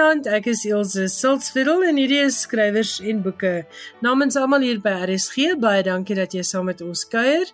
[0.00, 3.66] Goeienaand, ek is Elsje Siltsveld en hierdie is skrywers en boeke.
[4.00, 7.50] Namens almal hier by RSG, baie dankie dat jy saam met ons kuier.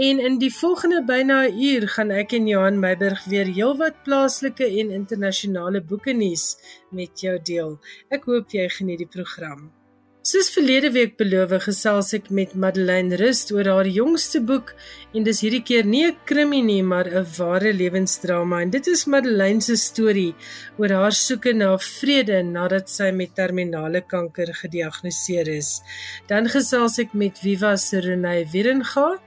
[0.00, 4.64] En in die volgende byna 'n uur gaan ek en Johan Meiburg weer heelwat plaaslike
[4.64, 6.56] en internasionale boeke nuus
[6.90, 7.76] met jou deel.
[8.08, 9.68] Ek hoop jy geniet die program.
[10.20, 14.74] Soos verlede week beloof, gesels ek met Madeleine Rust oor haar jongste boek
[15.16, 19.06] en dis hierdie keer nie 'n krimie nie, maar 'n ware lewensdrama en dit is
[19.06, 20.34] Madeleine se storie
[20.76, 25.80] oor haar soeke na vrede nadat sy met terminale kanker gediagnoseer is.
[26.28, 29.18] Dan gesels ek met Viva Serene Wieringa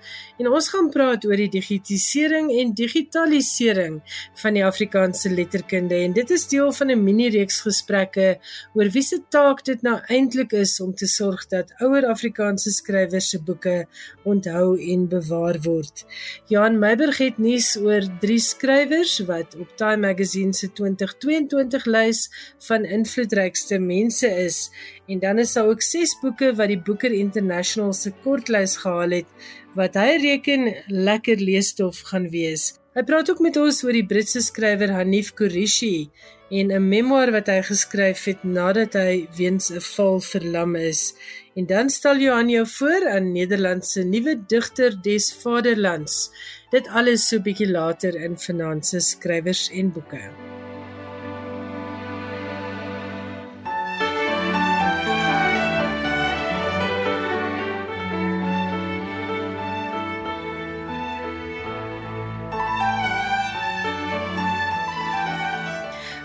[0.41, 3.99] en ons gaan praat oor die digitisering en digitalisering
[4.41, 8.39] van die Afrikaanse letterkunde en dit is deel van 'n mini reeks gesprekke
[8.73, 13.29] oor wie se taak dit nou eintlik is om te sorg dat ouer Afrikaanse skrywers
[13.29, 13.85] se boeke
[14.23, 16.05] onthou en bewaar word.
[16.47, 22.29] Johan Meiberg het nuus oor drie skrywers wat op Time Magazine se 2022 lys
[22.67, 24.69] van invloedrykste mense is
[25.07, 29.27] en dan is daar ook 6 boeke wat die Booker International se kortlys gehaal het
[29.75, 32.73] wat hy reken lekker leesstof gaan wees.
[32.93, 36.09] Hy praat ook met ons oor die Britse skrywer Hanif Kureishi
[36.53, 41.13] en 'n memoir wat hy geskryf het nadat hy weens 'n val verlam is.
[41.55, 46.29] En dan stel Johan jou voor aan Nederland se nuwe digter des Vaderlands.
[46.71, 50.62] Dit alles so bietjie later in Finanse skrywers en boeke.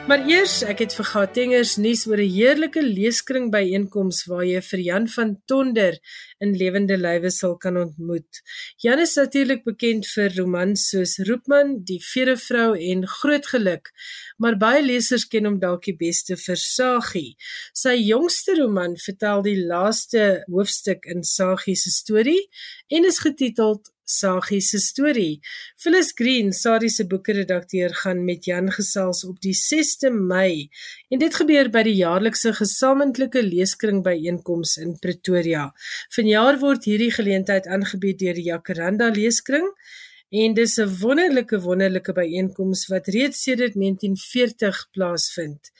[0.08, 4.80] Maar eers, ek het vir Gautengers nuus oor 'n heerlike leeskring byeenkoms waar jy vir
[4.80, 5.98] Jan van Tonder
[6.40, 8.40] in lewende lywe sal kan ontmoet.
[8.80, 13.92] Jan is natuurlik bekend vir romans soos Roepman, Die Veerevrou en Groot Geluk,
[14.38, 17.36] maar baie lesers ken hom dalk die beste vir Sagie.
[17.74, 22.48] Sy jongste roman vertel die laaste hoofstuk in Sagie se storie
[22.88, 25.40] en is getiteld Sagie se storie.
[25.76, 30.68] Phyllis Green, Sadie se boekredakteur, gaan met Jan gesels op die 6de Mei
[31.12, 35.68] en dit gebeur by die jaarlikse gesamentlike leeskring byeenkoms in Pretoria.
[36.16, 39.68] Vanjaar word hierdie geleentheid aangebied deur die Jacaranda Leeskring
[40.30, 45.70] en dis 'n wonderlike wonderlike byeenkoms wat reeds sedert 1940 plaasvind.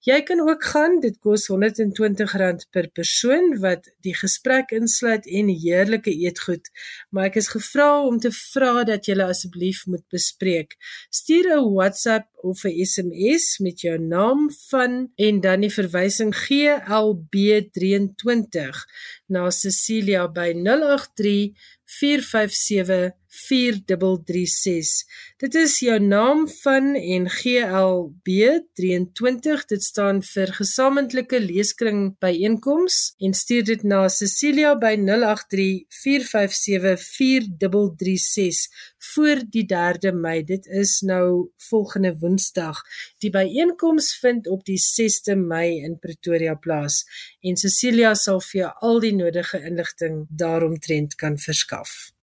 [0.00, 6.10] Jy kan ook gaan, dit kos R120 per persoon wat die gesprek insluit en heerlike
[6.10, 6.70] eetgoed,
[7.10, 10.76] maar ek is gevra om te vra dat jy asseblief moet bespreek.
[11.10, 18.86] Stuur 'n WhatsApp of 'n SMS met jou naam van en dan die verwysing GLB23
[19.26, 21.52] na Cecilia by 083
[21.84, 25.04] 457 4336.
[25.36, 28.28] Dit is jou naam van en GLB
[28.74, 29.64] 23.
[29.64, 38.96] Dit staan vir gesamentlike leeskring byeenkoms en stuur dit na Cecilia by 083 457 4336
[39.12, 40.44] voor die 3de Mei.
[40.44, 42.82] Dit is nou volgende Woensdag.
[43.18, 47.04] Die byeenkoms vind op die 6de Mei in Pretoria plaas
[47.40, 52.17] en Cecilia sal vir jou al die nodige inligting daaromtrent kan verskaf.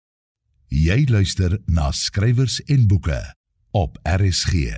[0.73, 3.19] Jy luister na skrywers en boeke
[3.77, 4.71] op RSG.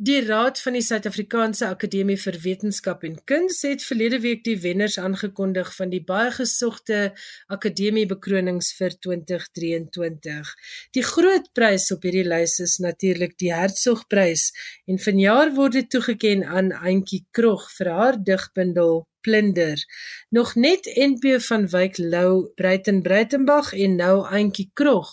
[0.00, 4.96] Die Raad van die Suid-Afrikaanse Akademie vir Wetenskap en Kuns het verlede week die wenners
[4.96, 7.10] aangekondig van die baie gesogte
[7.52, 10.54] Akademie bekronings vir 2023.
[10.96, 14.48] Die groot prys op hierdie lys is natuurlik die Hertzogprys
[14.88, 19.84] en vanjaar word dit toegekend aan Auntie Krog vir haar digbundel Plunder.
[20.28, 25.10] Nog net NP van Wyk Lou, Breiten Breitenberg en nou Auntie Krog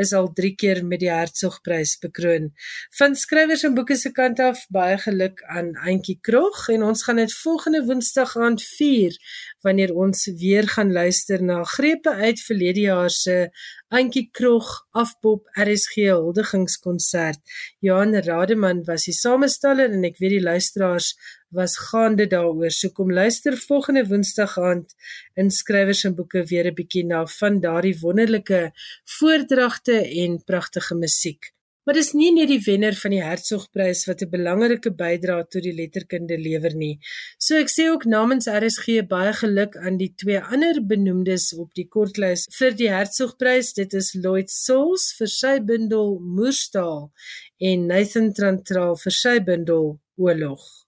[0.00, 2.50] is al 3 keer met die Hertzogprys bekroon.
[2.96, 7.20] Van skrywers en boeke se kant af baie geluk aan Auntie Krog en ons gaan
[7.20, 9.16] dit volgende Woensdag aand vier
[9.64, 13.50] wanneer ons weer gaan luister na grepe uit verlede jaar se
[13.88, 17.40] Auntie Krog afpop RSG huldigingskonsert.
[17.80, 21.14] Johan Rademan was die samesteller en ek weet die luisteraars
[21.50, 22.70] was gaande daaroor.
[22.70, 24.94] So kom luister volgende Woensdag aand
[25.34, 28.72] in skrywers en boeke weer 'n bietjie na van daardie wonderlike
[29.18, 31.52] voordragte en pragtige musiek.
[31.88, 35.72] Maar dis nie net die wenner van die Hertzogprys wat 'n belangrike bydrae tot die
[35.72, 36.98] letterkunde lewer nie.
[37.38, 41.88] So ek sê ook namens RSG baie geluk aan die twee ander benoemdes op die
[41.88, 43.72] kortlys vir die Hertzogprys.
[43.72, 47.10] Dit is Lloyd Souls vir sy bundel Moerstaal
[47.58, 50.87] en Nathan Trantral vir sy bundel Oorlog.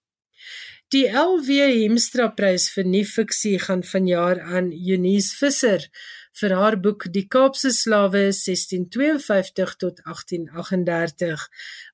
[0.90, 5.84] Die LW Hemstra Prys vir nuwe fiksie gaan vanjaar aan Eunice Visser
[6.40, 11.44] vir haar boek Die Kaapse Slawe 1652 tot 1838.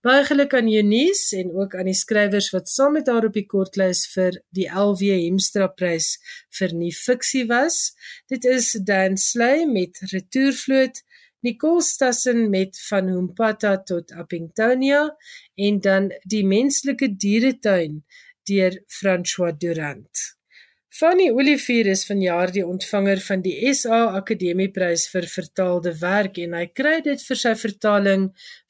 [0.00, 3.44] Baie geluk aan Eunice en ook aan die skrywers wat saam met haar op die
[3.44, 6.14] kortlys vir die LW Hemstra Prys
[6.56, 7.90] vir nuwe fiksie was.
[8.32, 11.04] Dit is Dan Slay met Retourvloot,
[11.44, 15.10] Nicole Stassen met Van Humpata tot Appingtonia
[15.68, 18.00] en dan Die Menslike Dieretuin
[18.48, 20.36] deur François Durant.
[20.96, 26.62] Fanny Olivier is vanjaar die ontvanger van die SA Akademieprys vir vertaalde werk en hy
[26.80, 28.24] kry dit vir sy vertaling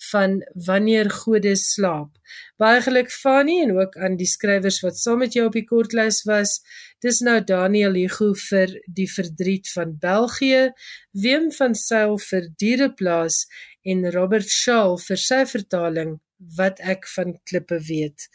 [0.08, 0.34] van
[0.66, 2.18] Wanneer Gode slaap.
[2.58, 6.24] Baie geluk Fanny en ook aan die skrywers wat saam met jou op die kortlys
[6.26, 6.58] was.
[6.98, 10.72] Dis nou Daniel Hugo vir Die Verdriet van België,
[11.14, 13.44] Wim van Sail vir Diereplaas
[13.86, 16.16] en Robert Shaw vir sy vertaling
[16.58, 18.26] Wat ek van klippe weet.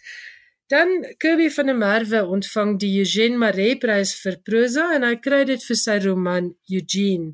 [0.71, 5.41] Dan Kirby van der Merwe ontvang die Eugene Maree Prys vir prosa en hy kry
[5.49, 7.33] dit vir sy roman Eugene.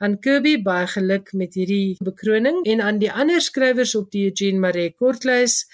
[0.00, 4.62] Aan Kirby baie geluk met hierdie bekroning en aan die ander skrywers op die Eugene
[4.62, 5.66] Maree kortlys,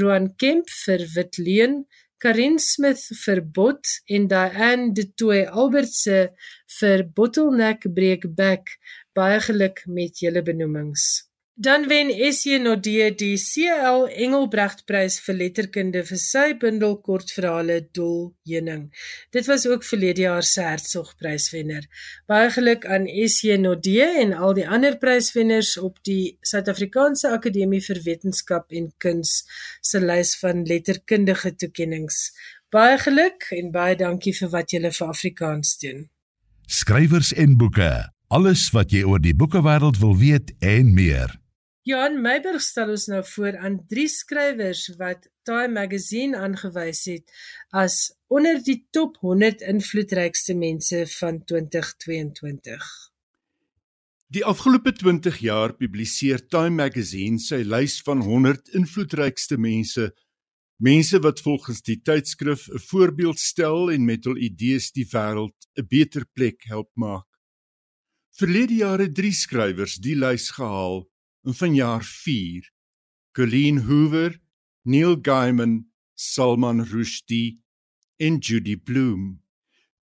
[0.00, 1.74] Roan Kemp vir Wit Leuen,
[2.24, 6.22] Karin Smith vir Bot en Diane De Tooy Albertse
[6.78, 8.78] vir Bottleneck Break Back.
[9.12, 11.26] Baie geluk met julle benoemings.
[11.62, 18.32] Dan wen SJ Nodee die CL Engelbrecht Prys vir letterkunde vir sy bundel kortverhale Doel
[18.48, 18.88] Heuning.
[19.30, 21.84] Dit was ook verlede jaar se Hertzog Pryswenner.
[22.26, 28.00] Baie geluk aan SJ Nodee en al die ander pryswenners op die Suid-Afrikaanse Akademie vir
[28.08, 29.44] Wetenskap en Kuns
[29.80, 32.16] se lys van letterkundige toekenninge.
[32.74, 36.08] Baie geluk en baie dankie vir wat julle vir Afrikaans doen.
[36.66, 37.92] Skrywers en boeke.
[38.32, 41.38] Alles wat jy oor die boekewêreld wil weet en meer.
[41.82, 47.32] Johan Meiberg stel ons nou voor aan drie skrywers wat Time Magazine aangewys het
[47.74, 52.86] as onder die top 100 invloedrykste mense van 2022.
[54.30, 60.12] Die afgelope 20 jaar publiseer Time Magazine sy lys van 100 invloedrykste mense,
[60.78, 65.86] mense wat volgens die tydskrif 'n voorbeeld stel en met hul idees die wêreld 'n
[65.90, 67.26] beter plek help maak.
[68.38, 71.10] Verlede jare drie skrywers die lys gehaal
[71.44, 72.70] vanjaar 4
[73.32, 74.40] Colleen Hoover,
[74.82, 77.62] Neil Gaiman, Salman Rushdie
[78.16, 79.38] en Judy Blume.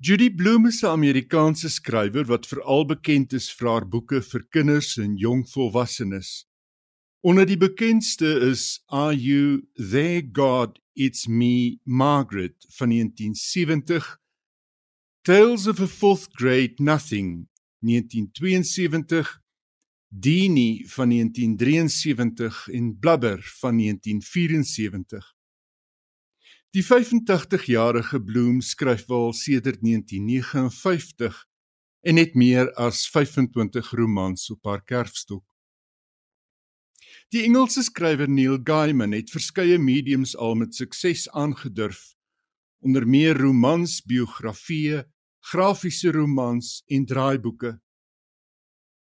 [0.02, 4.98] Judy Blume is 'n Amerikaanse skrywer wat veral bekend is vir haar boeke vir kinders
[4.98, 6.46] en jong volwassenes.
[7.22, 14.20] Onder die bekendste is Are You There God It's Me Margaret van 1970,
[15.24, 17.48] Tales of a Fourth Grade Nothing
[17.82, 19.39] 1972
[20.12, 25.36] Dini van 1973 en Blubber van 1974.
[26.70, 31.48] Die 85-jarige Bloem skryf wel sedert 1959
[32.02, 35.46] en het meer as 25 romans op haar kerfstok.
[37.30, 42.16] Die Engelse skrywer Neil Gaiman het verskeie mediums al met sukses aangedurf,
[42.80, 45.04] onder meer romans, biografieë,
[45.40, 47.80] grafiese romans en draaiboeke.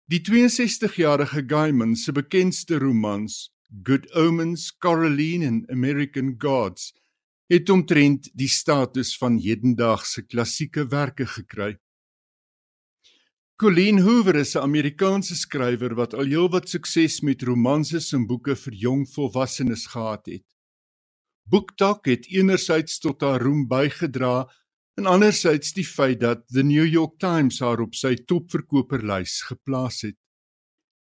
[0.07, 3.51] Die 62-jarige Gaiman se bekendste romans,
[3.83, 6.93] Good Omens, Coraline en American Gods,
[7.51, 11.73] het omtrent die status van hedendaagse klassieke werke gekry.
[13.59, 18.75] Colleen Hoover is 'n Amerikaanse skrywer wat al heelwat sukses met romanses en boeke vir
[18.75, 20.47] jong volwassenes gehad het.
[21.43, 24.47] Booktalk het enerzijds tot haar roem bygedra
[24.97, 30.17] en anderzijds die feit dat The New York Times haar op sy topverkoperlys geplaas het.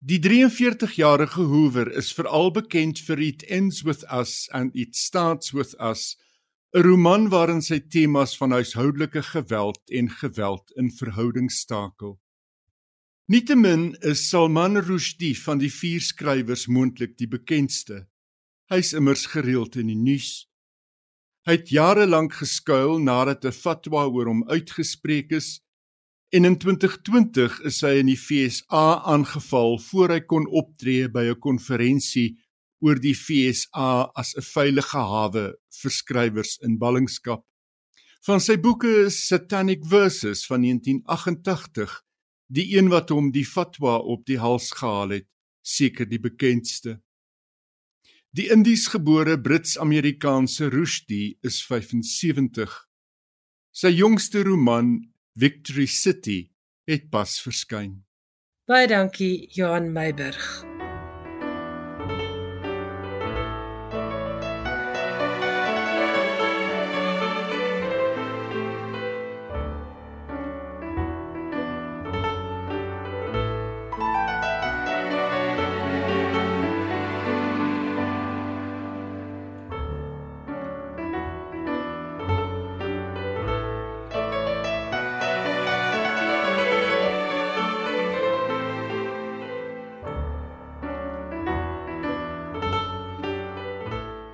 [0.04, 5.76] Die 43-jarige Hoover is veral bekend vir It Ends With Us and It Starts With
[5.80, 6.16] Us,
[6.74, 12.18] 'n roman waarin sy temas van huishoudelike geweld en geweld in verhoudings stakel.
[13.28, 18.08] Nietemin is Salman Rushdie van die vier skrywers moontlik die bekendste.
[18.68, 20.48] Hy's immers gereeld in die nuus.
[21.44, 25.60] Hy het jare lank geskuil nadat 'n fatwa oor hom uitgespreek is
[26.32, 31.40] en in 2020 is hy in die FSA aangeval voor hy kon optree by 'n
[31.44, 32.38] konferensie
[32.80, 35.44] oor die FSA as 'n veilige hawe
[35.82, 37.44] vir skrywers in ballingskap.
[38.24, 42.02] Van sy boeke is Satanic Verses van 1988,
[42.48, 45.28] die een wat hom die fatwa op die hals gehaal het,
[45.60, 47.02] seker die bekendste.
[48.36, 52.66] Die Indiesgebore Brits-Amerikaanse Rushdie is 75.
[53.70, 54.96] Sy jongste roman,
[55.38, 56.50] Victory City,
[56.82, 58.00] het pas verskyn.
[58.66, 60.73] Baie dankie, Johan Meiburg.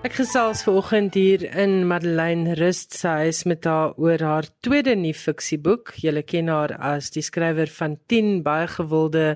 [0.00, 5.12] Ek gesels vanoggend hier in Madeleine Rust se huis met haar oor haar tweede nuwe
[5.12, 5.90] fiksieboek.
[6.00, 9.35] Julle ken haar as die skrywer van 10 baie gewilde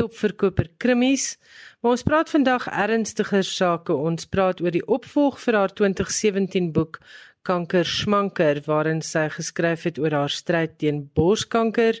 [0.00, 1.34] topverkoper krimmies.
[1.82, 3.92] Maar ons praat vandag ernstiger sake.
[3.92, 7.02] Ons praat oor die opvolg vir haar 2017 boek
[7.44, 12.00] Kanker Schmanker waarin sy geskryf het oor haar stryd teen borskanker.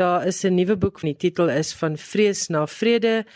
[0.00, 3.26] Daar is 'n nuwe boek van die titel is van vrees na vrede.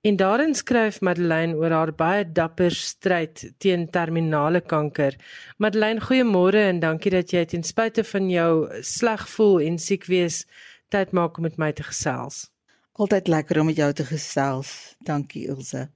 [0.00, 5.16] En daarin skryf Madeleine oor haar baie dapper stryd teen terminale kanker.
[5.60, 10.46] Madeleine, goeiemôre en dankie dat jy ten spyte van jou sleg voel en siek wees
[10.88, 12.48] tyd maak om met my te gesels.
[12.96, 14.72] Altyd lekker om met jou te gesels.
[15.04, 15.90] Dankie Ilse.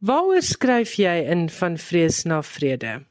[0.00, 3.02] Waaroor skryf jy in van vrees na vrede?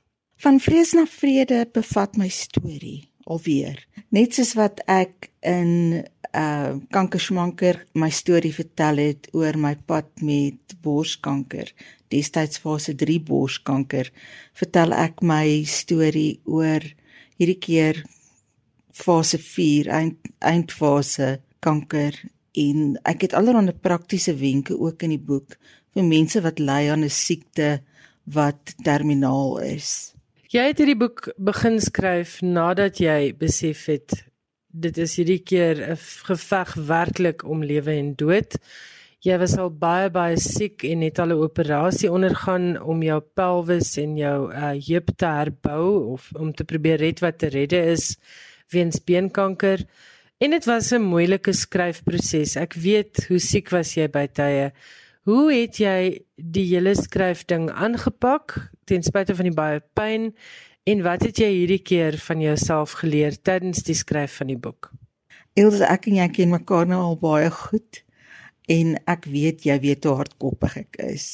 [0.42, 3.84] Van vrees na vrede bevat my storie alweer.
[4.10, 6.04] Net soos wat ek in
[6.38, 11.72] uh kankersmanker my storie vertel het oor my pad met borskanker.
[12.12, 14.12] Destyds fase 3 borskanker.
[14.54, 16.84] Vertel ek my storie oor
[17.40, 18.04] hierdie keer
[18.94, 22.16] fase 4 eind eindfase kanker
[22.58, 25.58] en ek het allerlei praktiese wenke ook in die boek
[25.94, 27.82] vir mense wat ly aan 'n siekte
[28.26, 30.17] wat terminaal is.
[30.48, 34.14] Jy het hierdie boek begin skryf nadat jy besef het
[34.72, 35.98] dit is hierdie keer 'n
[36.30, 38.56] geveg werklik om lewe en dood.
[39.20, 43.98] Jy was al baie baie siek en het al 'n operasie ondergaan om jou pelvis
[43.98, 48.16] en jou uh, heup te herbou of om te probeer red wat te redde is
[48.70, 49.84] weens beenkanker.
[50.40, 52.56] En dit was 'n moeilike skryfproses.
[52.56, 54.72] Ek weet hoe siek was jy by tye.
[55.28, 58.56] Hoe het jy die hele skryfding aangepak
[58.88, 60.32] ten spyte van die baie pyn
[60.88, 64.88] En wat het jy hierdie keer van jouself geleer tydens die skryf van die boek?
[65.60, 68.00] Elsje, ek en jy ken mekaar nou al baie goed
[68.72, 71.26] en ek weet jy weet hoe hardkoppig ek is.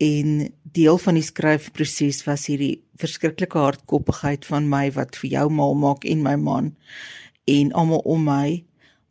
[0.00, 5.76] En deel van die skryfproses was hierdie verskriklike hardkoppigheid van my wat vir jou mal
[5.76, 6.72] maak en my man
[7.44, 8.46] en almal om my.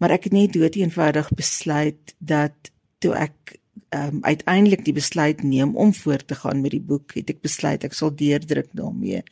[0.01, 2.73] Maar ek het net dood eenvoudig besluit dat
[3.05, 3.59] toe ek
[3.95, 7.83] um, uiteindelik die besluit neem om voort te gaan met die boek, het ek besluit
[7.83, 9.23] ek sal deurdruk daarmee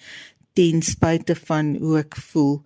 [0.53, 2.57] ten spyte van hoe ek voel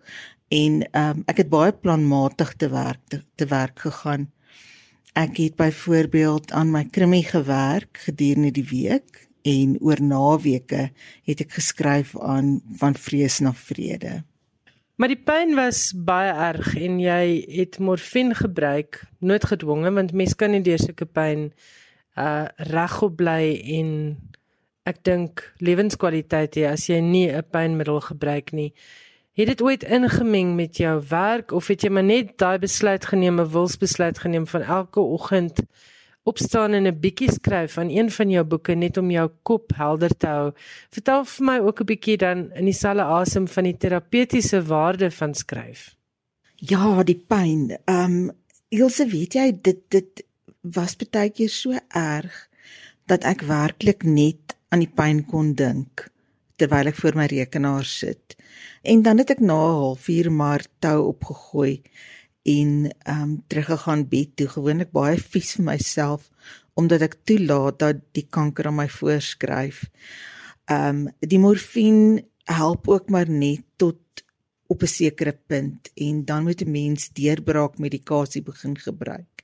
[0.53, 4.29] en um, ek het baie planmatig te werk te, te werk gegaan.
[5.15, 10.89] Ek het byvoorbeeld aan my krimie gewerk gedurende die week en oor naweke
[11.27, 14.23] het ek geskryf aan van vrees na vrede.
[14.95, 20.55] Maar die pyn was baie erg en jy het morfine gebruik, noodgedwonge want mens kan
[20.55, 21.49] nie deur sulke pyn
[22.15, 23.89] uh regop bly en
[24.87, 28.71] ek dink lewenskwaliteit hê as jy nie 'n pynmiddel gebruik nie.
[29.35, 33.41] Het dit ooit ingemeng met jou werk of het jy maar net daai besluit geneem,
[33.41, 35.59] 'n wilsbesluit geneem van elke oggend
[36.25, 40.17] opstaan en 'n bietjie skryf aan een van jou boeke net om jou kop helder
[40.17, 40.51] te hou.
[40.89, 45.33] Vertel vir my ook 'n bietjie dan in dieselfde asem van die terapeutiese waarde van
[45.33, 45.95] skryf.
[46.55, 47.77] Ja, die pyn.
[47.85, 48.31] Ehm um,
[48.69, 50.25] Ilse, weet jy dit dit
[50.61, 52.49] was baie keer so erg
[53.05, 56.09] dat ek werklik net aan die pyn kon dink
[56.55, 58.35] terwyl ek voor my rekenaar sit.
[58.81, 61.81] En dan het ek na 4 maar tou opgegooi
[62.45, 66.29] en ehm um, teruggegaan bed toe gewoonlik baie vies vir myself
[66.75, 69.85] omdat ek toelaat dat die kanker aan my voorskryf.
[70.69, 74.01] Ehm um, die morfine help ook maar net tot
[74.67, 79.43] op 'n sekere punt en dan moet 'n mens deurbraak medikasie begin gebruik.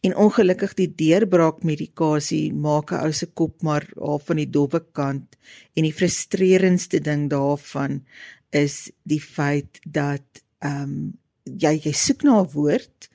[0.00, 4.84] En ongelukkig die deurbraak medikasie maak 'n ou se kop maar half van die dowwe
[4.92, 5.36] kant
[5.74, 8.04] en die frustrerendste ding daarvan
[8.50, 10.26] is die feit dat
[10.58, 11.19] ehm um,
[11.58, 13.08] jy jy soek na 'n woord,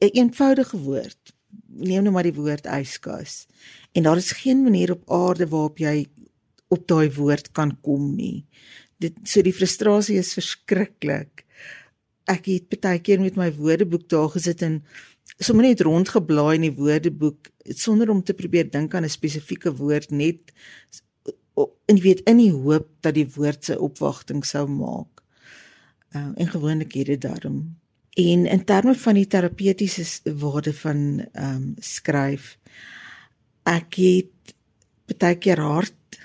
[0.00, 1.32] 'n eenvoudige woord.
[1.68, 3.46] Neem nou maar die woord yskas.
[3.92, 6.06] En daar is geen manier op aarde waarop jy
[6.68, 8.46] op daai woord kan kom nie.
[8.98, 11.44] Dit so die frustrasie is verskriklik.
[12.26, 14.82] Ek het baie keer met my woordeboek daar gesit en
[15.38, 20.10] sommer net rondgeblaai in die woordeboek sonder om te probeer dink aan 'n spesifieke woord
[20.10, 20.52] net
[21.86, 25.13] en jy weet in die hoop dat die woord sy opwagting sou maak
[26.14, 27.76] uh, en gewoonlik het dit daarom.
[28.14, 30.04] En in terme van die terapeutiese
[30.34, 32.58] waarde van ehm um, skryf
[33.64, 34.54] ek het
[35.18, 36.20] baie keer hard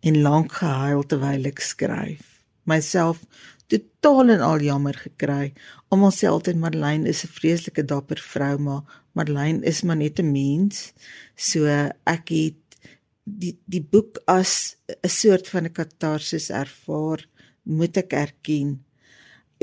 [0.00, 2.42] en lank gehuil terwyl ek skryf.
[2.68, 3.22] Myself
[3.70, 5.52] totaal en al jammer gekry
[5.88, 8.82] om onsself en Marlene is 'n vreeslike dapper vrou maar
[9.12, 10.92] Marlene is maar net 'n mens.
[11.36, 11.66] So
[12.04, 12.60] ek het
[13.24, 17.26] die die boek as 'n soort van 'n katarsis ervaar
[17.62, 18.84] moet ek erken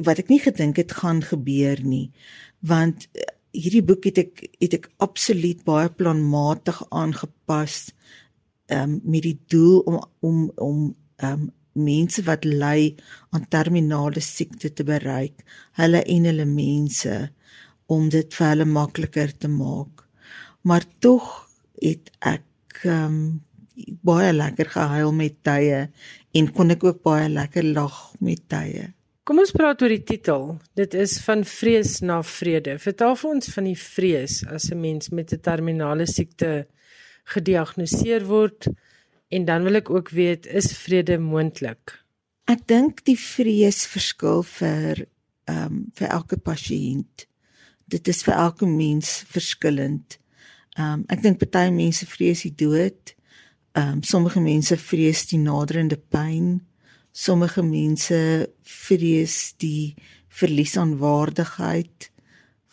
[0.05, 2.11] wat ek nie gedink het gaan gebeur nie
[2.59, 7.87] want eh, hierdie boek het ek het ek absoluut baie planmatig aangepas
[8.67, 10.79] ehm um, met die doel om om om
[11.17, 12.95] ehm um, mense wat ly
[13.35, 15.43] aan terminale siekte te bereik,
[15.79, 17.17] hulle en hulle mense
[17.93, 20.03] om dit vir hulle makliker te maak.
[20.67, 21.27] Maar tog
[21.81, 23.19] het ek ehm um,
[24.01, 25.83] baie lekker gehuil met tye
[26.33, 28.87] en kon ek ook baie lekker lag met tye.
[29.27, 30.43] Kom ons praat oor die titel.
[30.79, 32.77] Dit is van vrees na vrede.
[32.79, 36.67] Vertel vir ons van die vrees as 'n mens met 'n terminale siekte
[37.35, 38.67] gediagnoseer word
[39.29, 42.05] en dan wil ek ook weet is vrede moontlik?
[42.47, 45.07] Ek dink die vrees verskil vir
[45.47, 47.27] ehm um, vir elke pasiënt.
[47.85, 50.19] Dit is vir elke mens verskillend.
[50.77, 53.15] Ehm um, ek dink party mense vrees die dood.
[53.75, 56.61] Ehm um, sommige mense vrees die naderende pyn.
[57.17, 58.19] Sommige mense
[58.61, 59.95] vrees die
[60.37, 62.11] verlies aan waardigheid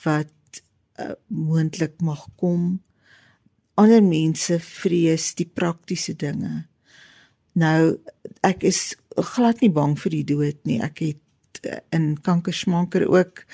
[0.04, 0.60] wat
[1.00, 2.82] uh, moontlik mag kom.
[3.80, 6.66] Ander mense vrees die praktiese dinge.
[7.56, 7.96] Nou
[8.44, 10.80] ek is glad nie bang vir die dood nie.
[10.82, 13.46] Ek het uh, in kankersmanker ook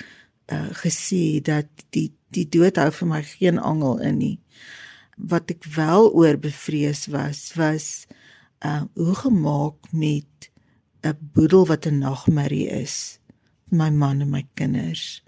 [0.51, 4.37] uh, gesê dat die die dood hou vir my geen angel in nie.
[5.19, 8.07] Wat ek wel oor bevrees was was
[8.67, 10.50] uh hoe gemaak met
[11.03, 13.19] 'n boedel wat 'n nagmerrie is
[13.71, 15.23] my man en my kinders.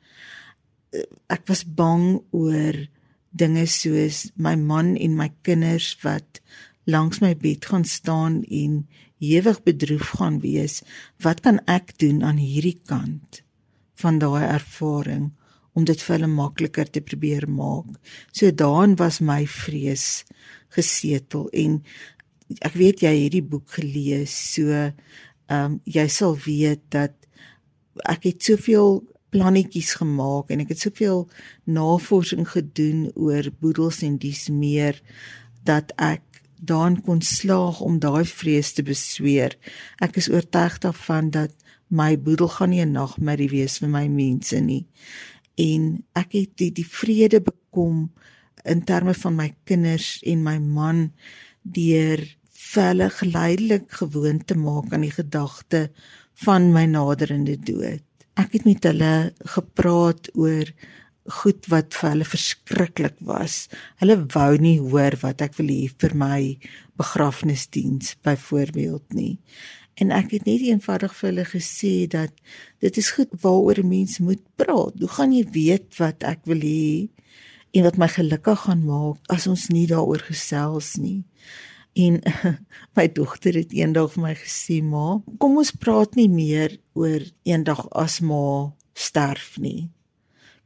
[1.28, 2.88] Ek was bang oor
[3.30, 6.40] dinge soos my man en my kinders wat
[6.84, 10.82] langs my bed gaan staan en ewig bedroef gaan wees.
[11.22, 13.42] Wat kan ek doen aan hierdie kant
[13.94, 15.30] van daai ervaring
[15.72, 17.96] om dit vir hulle makliker te probeer maak.
[18.32, 20.24] So daarin was my vrees
[20.74, 21.80] gesetel en
[22.60, 24.34] ek weet jy het die boek gelees.
[24.52, 24.90] So
[25.46, 27.14] ehm um, jy sal weet dat
[28.08, 29.02] ek het soveel
[29.32, 31.28] plannetjies gemaak en ek het soveel
[31.64, 35.00] navorsing gedoen oor boedels en dis meer
[35.64, 36.22] dat ek
[36.62, 39.56] dan kon slaag om daai vrees te besweer.
[39.98, 41.50] Ek is oortuig daarvan dat
[41.88, 44.86] my boedel gaan nie 'n nagmerrie wees vir my mense nie
[45.58, 48.10] en ek het die, die vrede bekom
[48.68, 51.10] in terme van my kinders en my man
[51.62, 52.22] deur
[52.80, 55.90] hulle geleidelik gewoond te maak aan die gedagte
[56.44, 58.04] van my naderende dood.
[58.40, 60.72] Ek het met hulle gepraat oor
[61.42, 63.68] goed wat vir hulle verskriklik was.
[64.02, 66.40] Hulle wou nie hoor wat ek wil hê vir my
[66.98, 69.36] begrafnisdiens byvoorbeeld nie.
[70.00, 72.32] En ek het net eenvoudig vir hulle gesê dat
[72.82, 74.98] dit is goed waaroor 'n mens moet praat.
[74.98, 77.08] Hoe gaan jy weet wat ek wil hê
[77.72, 81.24] en wat my gelukkig gaan maak as ons nie daaroor gesels nie?
[81.92, 82.20] En
[82.96, 87.84] my dogter het eendag vir my gesê, "Ma, kom ons praat nie meer oor eendag
[87.90, 89.90] as ma sterf nie.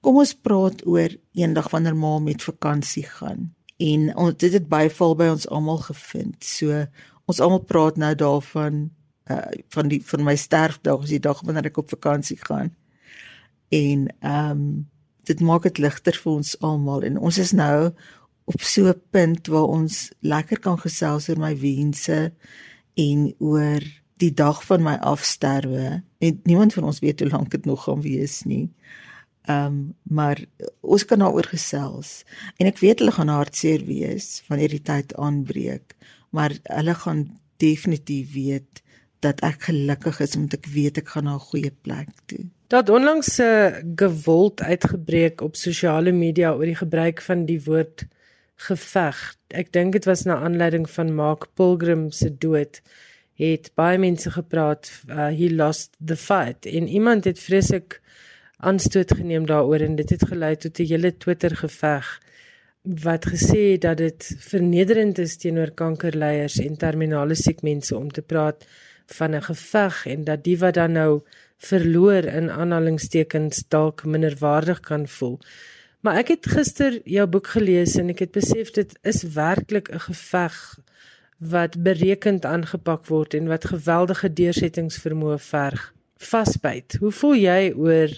[0.01, 5.17] Kom ons praat oor eendag wanneer ma met vakansie gaan." En ons dit het byval
[5.17, 6.45] by ons almal gevind.
[6.45, 6.87] So
[7.27, 8.91] ons almal praat nou daarvan
[9.31, 12.75] uh van die van my sterfdag is die dag wanneer ek op vakansie gaan.
[13.69, 14.91] En ehm um,
[15.27, 17.91] dit maak dit ligter vir ons almal en ons is nou
[18.47, 22.33] op so 'n punt waar ons lekker kan gesels oor my wense
[22.95, 23.83] en oor
[24.17, 26.03] die dag van my afsterwe.
[26.19, 28.71] En niemand van ons weet hoe lank dit nog gaan wees nie.
[29.43, 30.45] Ehm um, maar
[30.81, 32.25] ons kan daaroor gesels.
[32.57, 35.95] En ek weet hulle gaan hartseer wees wanneer die tyd aanbreek,
[36.31, 38.83] maar hulle gaan definitief weet
[39.19, 42.45] dat ek gelukkig is omdat ek weet ek gaan na 'n goeie plek toe.
[42.67, 48.07] Dat onlangs 'n gewold uitgebreek op sosiale media oor die gebruik van die woord
[48.57, 49.37] geveg.
[49.49, 52.81] Ek dink dit was na aanleiding van Mark Pilgrim se dood
[53.37, 58.01] het baie mense gepraat uh, he lost the fight en iemand het vreeslik
[58.57, 62.21] aanstoot geneem daaroor en dit het gelei tot 'n hele Twitter geveg
[62.83, 68.23] wat gesê het dat dit vernederend is teenoor kankerleiers en terminale siek mense om te
[68.23, 68.67] praat
[69.07, 71.23] van 'n geveg en dat die wat dan nou
[71.57, 75.39] verloor in aanhalingstekens dalk minderwaardig kan voel.
[76.07, 80.05] Maar ek het gister jou boek gelees en ek het besef dit is werklik 'n
[80.07, 80.79] geveg
[81.43, 85.93] wat berekend aangepak word en wat geweldige deursettingsvermoë verg.
[86.17, 86.97] Vasbyt.
[87.03, 88.11] Hoe voel jy oor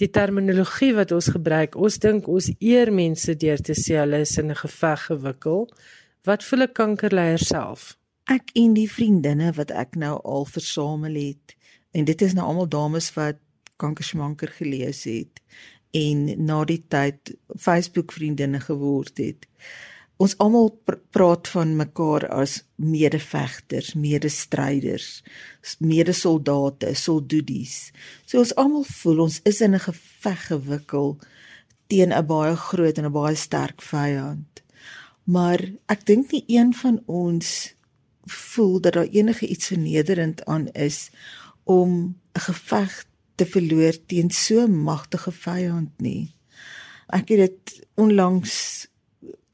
[0.00, 1.76] die terminologie wat ons gebruik?
[1.76, 5.68] Ons dink ons eer mense deur te sê hulle is in 'n geveg gewikkel.
[6.24, 8.00] Wat voel 'n kankerleier self?
[8.30, 11.56] ek en die vriendinne wat ek nou al versamel het
[11.96, 13.40] en dit is nou almal dames wat
[13.82, 15.40] kankersmanker gelees het
[15.90, 19.46] en na die tyd Facebook vriendinne geword het.
[20.20, 25.22] Ons almal pr praat van mekaar as medevegters, medestryders,
[25.80, 27.90] medesoldate, soldudies.
[28.28, 31.18] So ons almal voel ons is in 'n geveg gewikkel
[31.88, 34.62] teen 'n baie groot en 'n baie sterk vyand.
[35.24, 37.74] Maar ek dink nie een van ons
[38.24, 41.10] voel dat daar enige iets vernederend aan is
[41.64, 43.04] om 'n geveg
[43.40, 46.34] te verloor teen so magtige vyand nie.
[47.08, 48.54] Ek het dit onlangs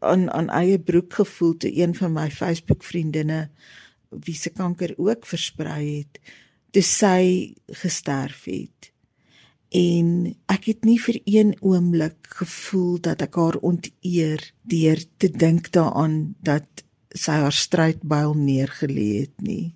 [0.05, 3.47] aan aan eie broek gevoel te een van my Facebook vriendinne
[4.11, 6.21] wie se kanker ook versprei het
[6.75, 8.91] toe sy gesterf het.
[9.73, 15.73] En ek het nie vir een oomblik gevoel dat ek haar onteer deur te dink
[15.73, 16.85] daaraan dat
[17.17, 19.75] sy haar stryd by hom neergelê het nie.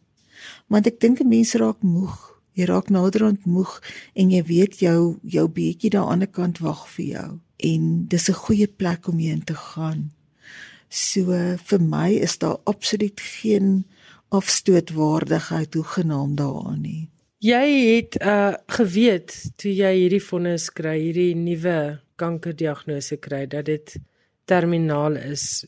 [0.68, 2.29] Want ek dink 'n mens raak moeg.
[2.54, 3.80] Jy raak naderhand moeg
[4.14, 8.28] en jy weet jou jou bietjie daar aan die kant wag vir jou en dis
[8.28, 10.10] 'n goeie plek om heen te gaan.
[10.88, 13.84] So vir my is daar absoluut geen
[14.28, 17.08] afstootwaardigheid hoegenaamd daaraan nie.
[17.38, 23.96] Jy het uh geweet toe jy hierdie vonnis kry, hierdie nuwe kankerdiagnose kry dat dit
[24.44, 25.64] terminaal is.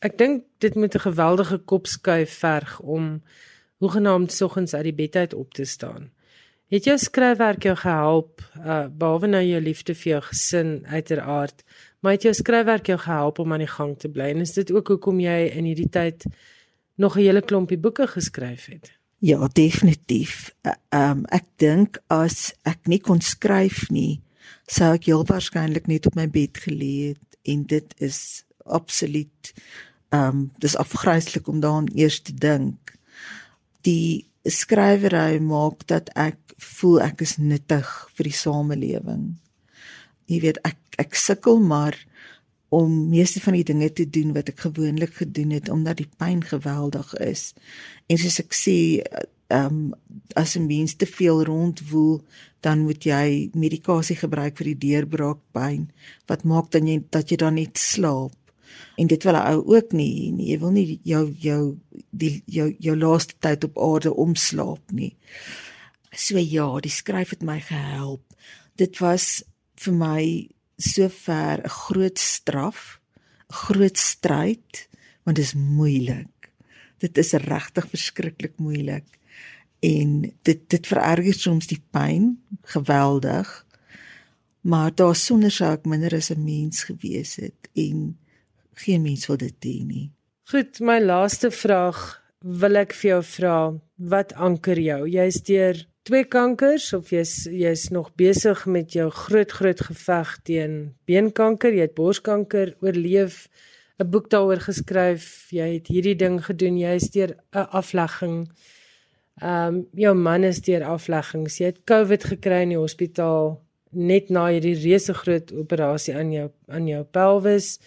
[0.00, 3.22] Ek dink dit moet 'n geweldige kopskuif verg om
[3.76, 6.10] hoegenaamd soggens uit die bed uit op te staan.
[6.70, 11.64] Het jou skryfwerk jou gehelp uh behalwe nou jou liefde vir jou gesin uiteraard,
[11.98, 14.30] maar het jou skryfwerk jou gehelp om aan die gang te bly?
[14.30, 16.24] En is dit ook hoekom jy in hierdie tyd
[16.94, 18.92] nog 'n hele klompie boeke geskryf het?
[19.18, 20.54] Ja, definitief.
[20.62, 24.20] Ehm uh, um, ek dink as ek nie kon skryf nie,
[24.66, 29.52] sou ek heel waarskynlik net op my bed gelê het en dit is absoluut
[30.08, 32.94] ehm um, dis afgryslik om daaraan eers te dink.
[33.82, 39.26] Die skrywery maak dat ek voel ek is nuttig vir die samelewing
[40.30, 41.96] jy weet ek ek sukkel maar
[42.70, 46.44] om meeste van die dinge te doen wat ek gewoonlik gedoen het omdat die pyn
[46.46, 47.50] geweldig is.
[48.06, 48.76] En soos ek sê,
[49.50, 49.94] ehm um,
[50.38, 52.22] as 'n mens te veel rondwoel,
[52.62, 55.90] dan moet jy medikasie gebruik vir die deurbraakpyn
[56.30, 58.39] wat maak dan jy dat jy dan net slaap.
[58.96, 60.50] En dit wil 'n ou ook nie, nie.
[60.50, 61.78] Jy wil nie jou jou
[62.10, 65.16] die jou jou laaste tyd op aarde omslaap nie.
[66.12, 68.22] So ja, die skryf het my gehelp.
[68.76, 69.42] Dit was
[69.74, 73.00] vir my sover 'n groot straf,
[73.48, 74.88] groot stryd,
[75.24, 76.50] want dit is moeilik.
[76.98, 79.06] Dit is regtig verskriklik moeilik.
[79.80, 83.66] En dit dit vererger soms die pyn geweldig.
[84.60, 88.18] Maar daar sonder sou ek minder as 'n mens gewees het en
[88.74, 90.10] geen mens wil dit hê nie.
[90.50, 93.56] Goed, my laaste vraag wil ek vir jou vra,
[94.10, 95.04] wat anker jou?
[95.08, 100.78] Jy's deur twee kankers of jy's jy's nog besig met jou groot groot geveg teen
[101.06, 103.48] beenkanker, jy het borskanker oorleef,
[104.00, 108.48] 'n boek daaroor geskryf, jy het hierdie ding gedoen, jy is deur 'n aflegging.
[109.42, 111.58] Ehm um, jou man is deur afleggings.
[111.58, 116.50] Jy het COVID gekry in die hospitaal net na hierdie reuse groot operasie aan jou
[116.68, 117.78] aan jou pelvis.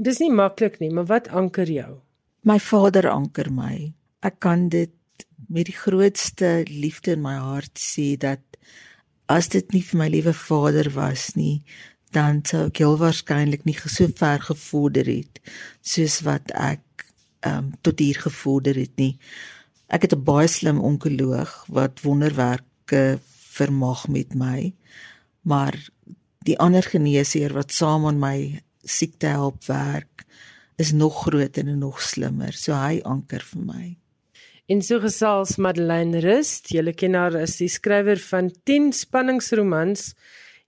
[0.00, 2.00] Dis nie maklik nie, maar wat anker jou?
[2.48, 3.92] My vader anker my.
[4.24, 4.92] Ek kan dit
[5.52, 8.40] met die grootste liefde in my hart sê dat
[9.28, 11.60] as dit nie vir my liewe vader was nie,
[12.12, 15.40] dan sou ek heel waarskynlik nie so ver gevorder het
[15.80, 16.80] soos wat ek
[17.42, 19.18] ehm um, tot hier gevorder het nie.
[19.88, 23.20] Ek het 'n baie slim onkoloog wat wonderwerke
[23.52, 24.72] vermag met my.
[25.42, 25.74] Maar
[26.46, 30.24] die ander geneesheer wat saam aan my siekte help werk
[30.76, 32.52] is nog groter en nog slimmer.
[32.52, 33.84] So hy anker vir my.
[34.70, 40.12] En so gesels Madeleine Rust, julle ken haar as die skrywer van 10 spanningsromans,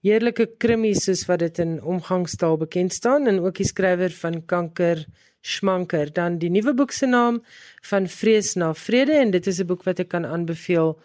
[0.05, 5.05] heerlike krimies soos wat dit in omgangstaal bekend staan en ook die skrywer van Kanker
[5.41, 6.11] Schmanker.
[6.13, 7.41] Dan die nuwe boek se naam
[7.89, 10.99] van Vrees na Vrede en dit is 'n boek wat ek kan aanbeveel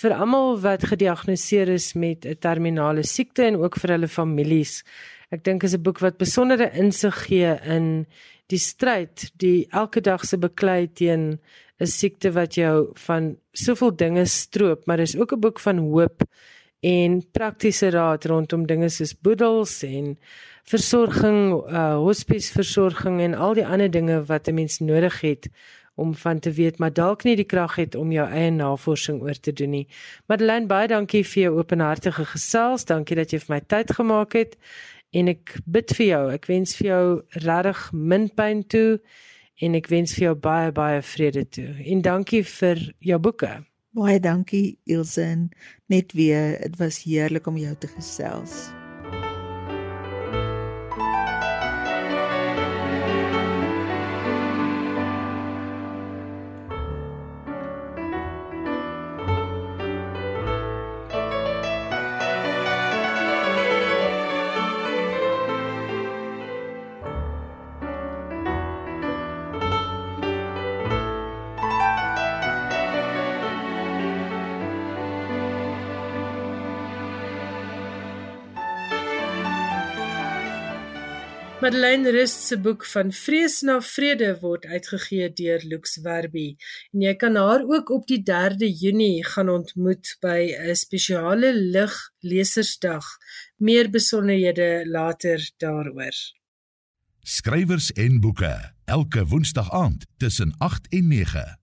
[0.00, 4.84] vir almal wat gediagnoseer is met 'n terminale siekte en ook vir hulle families.
[5.32, 8.06] Ek dink is 'n boek wat besondere insig gee in
[8.52, 11.40] die stryd, die elke dag se beklei teen
[11.80, 16.22] 'n siekte wat jou van soveel dinge stroop, maar dis ook 'n boek van hoop
[16.80, 20.18] en praktiese raad rondom dinge soos boedels en
[20.64, 25.48] versorging, uh hospice versorging en al die ander dinge wat 'n mens nodig het
[25.94, 29.40] om van te weet maar dalk nie die krag het om jou eie navorsing oor
[29.40, 29.88] te doen nie.
[30.26, 32.84] Madeleine baie dankie vir jou openhartige gesels.
[32.84, 34.56] Dankie dat jy vir my tyd gemaak het
[35.12, 36.22] en ek bid vir jou.
[36.34, 37.04] Ek wens vir jou
[37.44, 39.00] regtig min pyn toe
[39.62, 41.70] en ek wens vir jou baie baie vrede toe.
[41.86, 43.54] En dankie vir jou boeke.
[43.92, 45.28] Baie dankie Ilse.
[45.92, 48.72] Net weer, dit was heerlik om jou te gesels.
[81.62, 86.56] Madeleine Rust se boek van Vrees na Vrede word uitgegee deur Lux Werby
[86.90, 91.94] en jy kan haar ook op die 3de Junie gaan ontmoet by 'n spesiale lig
[92.18, 93.06] lesersdag.
[93.62, 96.16] Meer besonderhede later daaroor.
[97.20, 101.61] Skrywers en boeke elke woensdag aand tussen 8 en 9.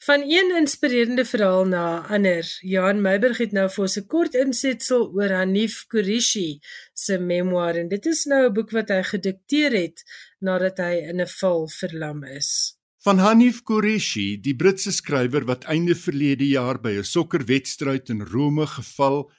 [0.00, 2.58] Van een inspirerende verhaal na 'n ander.
[2.60, 6.60] Johan Meiburg het nou vir 'n kort insetsel oor Hanif Kureishi
[6.94, 10.04] se memoir en dit is nou 'n boek wat hy gedikteer het
[10.38, 12.78] nadat hy in 'n val verlam is.
[13.04, 18.66] Van Hanif Kureishi, die Britse skrywer wat einde verlede jaar by 'n sokkerwedstryd in Rome
[18.66, 19.30] geval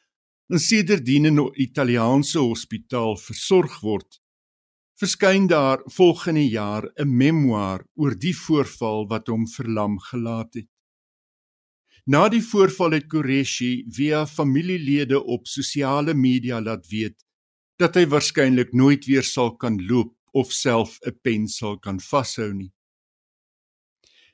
[0.49, 4.20] en sedertdien in 'n Italiaanse hospitaal versorg word,
[5.01, 10.69] verskyn daar volgende jaar 'n memoir oor die voorval wat hom verlam gelaat het.
[12.05, 17.17] Na die voorval het Qureshi via familielede op sosiale media laat weet
[17.77, 22.53] dat hy waarskynlik nooit weer sal kan loop of self 'n pen sal kan vashou
[22.53, 22.71] nie.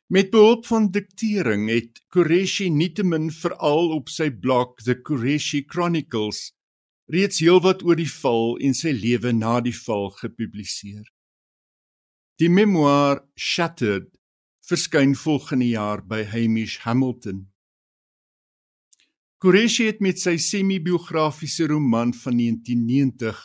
[0.10, 6.57] Met behulp van diktering het Qureshi nietemin veral op sy blog The Qureshi Chronicles
[7.12, 11.06] reeds heelwat oor die val en sy lewe na die val gepubliseer.
[12.38, 14.12] Die memoir Shattered
[14.67, 17.48] verskyn volgende jaar by Hamish Hamilton.
[19.41, 23.43] Qureshi het met sy semi-biografiese roman van 1990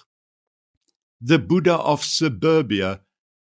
[1.23, 2.97] The Buddha of Suburbia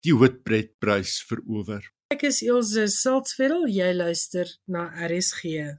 [0.07, 1.83] die Whitbread-prys verower.
[2.15, 5.75] Ek is Elsje Saltzfeld, jy luister na RSG.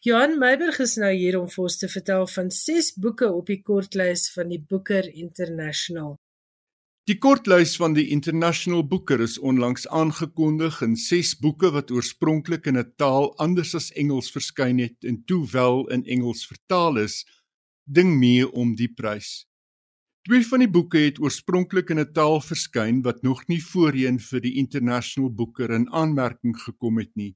[0.00, 3.60] Johan Meiberg is nou hier om vir ons te vertel van ses boeke op die
[3.62, 6.16] kortlys van die Booker International.
[7.08, 12.76] Die kortlys van die International Booker is onlangs aangekondig en ses boeke wat oorspronklik in
[12.76, 17.24] 'n taal anders as Engels verskyn het en toe wel in Engels vertaal is,
[17.84, 19.46] ding mee om die prys.
[20.28, 24.40] Twee van die boeke het oorspronklik in 'n taal verskyn wat nog nie voorheen vir
[24.40, 27.34] die International Booker in aanmerking gekom het nie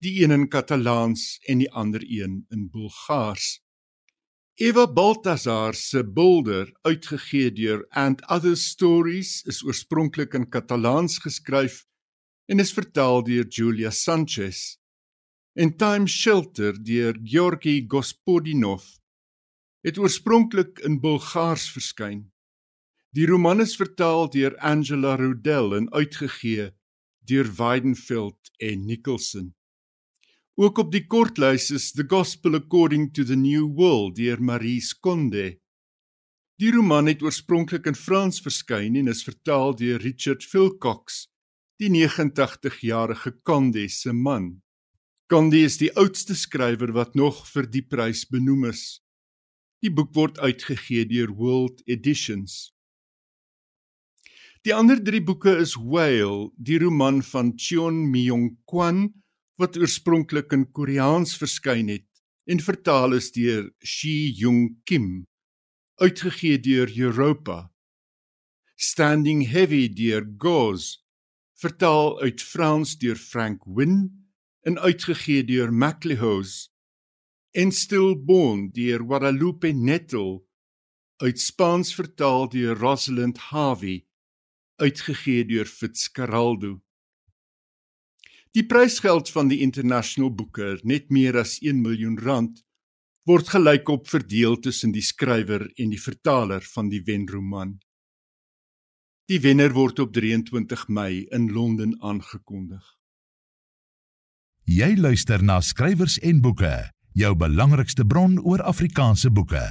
[0.00, 3.60] die een in Katalaans en die ander een in Bulgaars.
[4.60, 11.84] Eva Baltasar se Bulder, uitgegee deur And Other Stories, is oorspronklik in Katalaans geskryf
[12.48, 14.78] en is vertaal deur Julia Sanchez.
[15.52, 18.84] En Time Shelter deur Georgi Gospodinov
[19.80, 22.26] het oorspronklik in Bulgaars verskyn.
[23.16, 26.70] Die roman is vertaal deur Angela Rudel en uitgegee
[27.24, 29.54] deur Weidenfeld en Nicholson.
[30.58, 35.60] Ook op die kortlys is The Gospel According to the New World deur Marie Skonde.
[36.58, 41.28] Die roman het oorspronklik in Frans verskyn en is vertaal deur Richard Philcox,
[41.78, 44.58] die 89-jarige Conde se man.
[45.30, 48.98] Conde is die oudste skrywer wat nog vir die prys benoem is.
[49.80, 52.74] Die boek word uitgegee deur World Editions.
[54.66, 59.06] Die ander 3 boeke is Whale, die roman van Cheon Myong-kwan
[59.60, 62.06] wat oorspronklik in Koreaans verskyn het
[62.48, 65.26] en vertaal is deur Shi Jung Kim
[66.00, 67.68] uitgegee deur Europa.
[68.80, 71.04] Standing Heavy deur Goz
[71.60, 73.98] vertaal uit Frans deur Frank Win
[74.64, 76.70] en uitgegee deur Maclehose
[77.52, 80.40] en Stillborn deur Guadalupe Nettle
[81.20, 84.06] uit Spaans vertaal deur Rosalind Harvey
[84.80, 86.78] uitgegee deur Fitzcarraldo
[88.50, 92.64] Die prysgeld van die International Booker, net meer as 1 miljoen rand,
[93.28, 97.76] word gelykop verdeel tussen die skrywer en die vertaler van die wenroman.
[99.30, 102.82] Die wenner word op 23 Mei in Londen aangekondig.
[104.66, 106.74] Jy luister na skrywers en boeke,
[107.14, 109.62] jou belangrikste bron oor Afrikaanse boeke.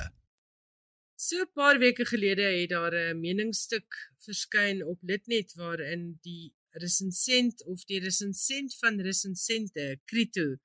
[1.19, 3.91] So 'n paar weke gelede het daar 'n meningsstuk
[4.23, 10.57] verskyn op Litnet waarin die resensent of die resensent van resensente Krito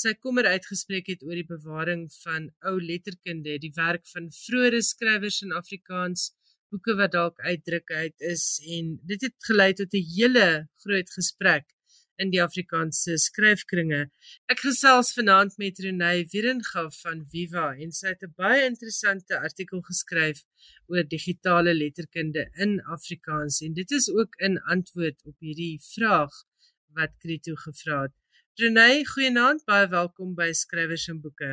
[0.00, 5.42] sy kommer uitgespreek het oor die bewaring van ou letterkunde, die werk van vroeë skrywers
[5.44, 6.30] in Afrikaans,
[6.72, 8.44] boeke wat dalk uitdruk uit is
[8.76, 10.46] en dit het gelei tot 'n hele
[10.84, 11.66] groot gesprek
[12.20, 14.00] in die Afrikaanse skryfkringe.
[14.52, 19.80] Ek gesels vanaand met Renée Wierenga van Viva en sy het 'n baie interessante artikel
[19.90, 20.44] geskryf
[20.92, 26.34] oor digitale letterkunde in Afrikaans en dit is ook in antwoord op hierdie vraag
[26.94, 28.14] wat Krito gevra het.
[28.60, 31.52] Renée, goeienaand, baie welkom by Skrywers en Boeke.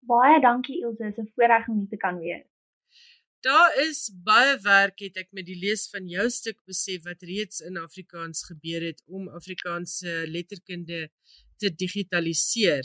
[0.00, 2.49] Baie dankie Ilse, dis 'n voorreg om hier te kan wees.
[3.40, 7.62] Daar is baie werk het ek met die lees van jou stuk besef wat reeds
[7.64, 11.06] in Afrikaans gebeur het om Afrikaanse letterkunde
[11.56, 12.84] te digitaliseer.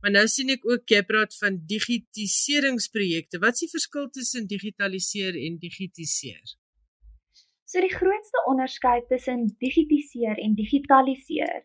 [0.00, 3.40] Maar nou sien ek ook jy praat van digitiseringsprojekte.
[3.42, 6.54] Wat is die verskil tussen digitaliseer en digitiseer?
[7.66, 11.64] So die grootste onderskeid tussen digitiseer en digitaliseer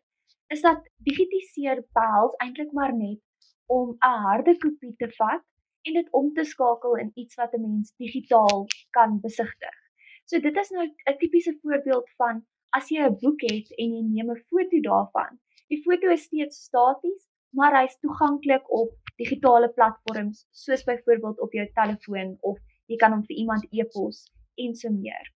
[0.51, 3.21] is dat digitiseer behels eintlik maar net
[3.69, 5.45] om 'n harde kopie te vat
[5.81, 8.65] en dit om te skakel in iets wat 'n mens digitaal
[8.97, 9.77] kan besigtig.
[10.25, 14.03] So dit is nou 'n tipiese voorbeeld van as jy 'n boek het en jy
[14.03, 15.39] neem 'n foto daarvan.
[15.67, 21.67] Die foto is steeds staties, maar hy's toeganklik op digitale platforms soos byvoorbeeld op jou
[21.73, 25.33] telefoon of jy kan hom vir iemand e-pos en so meer.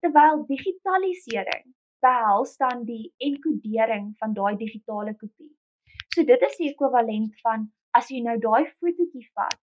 [0.00, 1.66] Terwyl digitalisering
[2.00, 5.52] behels dan die enkodering van daai digitale kopie.
[6.14, 9.58] So dit is die ekwivalent van as jy nou daai fotootjie vat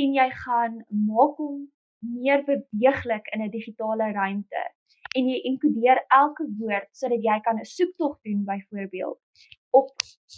[0.00, 0.78] en jy gaan
[1.08, 1.58] maak hom
[2.02, 4.62] meer beweeglik in 'n digitale ruimte
[5.18, 9.20] en jy enkodeer elke woord sodat jy kan 'n soektog doen byvoorbeeld
[9.80, 9.90] op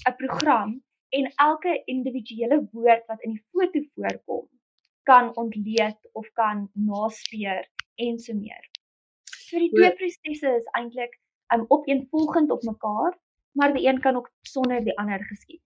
[0.08, 4.48] 'n program en elke individuele woord wat in die foto voorkom
[5.02, 8.64] kan ontleed of kan naspeur en so meer.
[9.24, 11.20] So die twee prosesse is eintlik
[11.54, 13.18] um, opeenvolgend op mekaar,
[13.52, 15.62] maar die een kan ook sonder die ander geskied.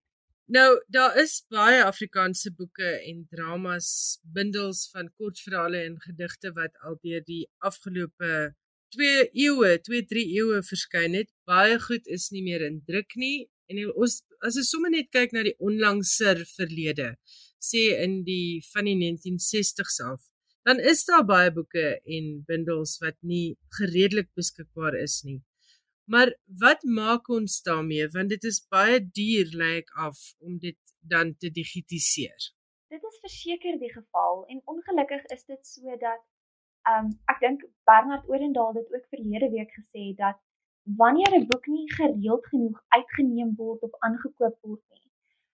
[0.49, 3.89] Nou, daar is baie Afrikaanse boeke en dramas,
[4.33, 8.31] bundels van kortverhale en gedigte wat al deur die afgelope
[8.95, 11.29] 2 eeue, 2, 3 eeue verskyn het.
[11.45, 15.37] Baie goed is nie meer in druk nie en ons as ons sommer net kyk
[15.37, 17.11] na die onlangser verlede,
[17.61, 20.23] sê in die van die 1960s af,
[20.65, 25.43] dan is daar baie boeke en bundels wat nie gereedelik beskikbaar is nie.
[26.13, 30.79] Maar wat maak ons daarmee want dit is baie duur lyk like af om dit
[31.13, 32.47] dan te digitiseer.
[32.93, 36.23] Dit is verseker die geval en ongelukkig is dit sodat
[36.89, 40.37] ehm um, ek dink Bernard Orendaal het ook verlede week gesê dat
[41.01, 45.11] wanneer 'n boek nie gereeld genoeg uitgeneem word of aangekoop word nie,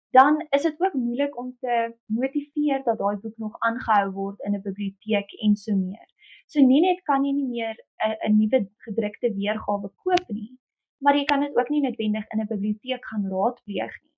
[0.10, 4.56] dan is dit ook moeilik om te motiveer dat daai boek nog aangehou word in
[4.56, 6.10] 'n biblioteek en so meer.
[6.48, 10.58] So nie net kan jy nie meer 'n nuwe gedrukte weergawe koop nie,
[11.02, 14.14] maar jy kan dit ook nie noodwendig in 'n biblioteek gaan raadpleeg nie.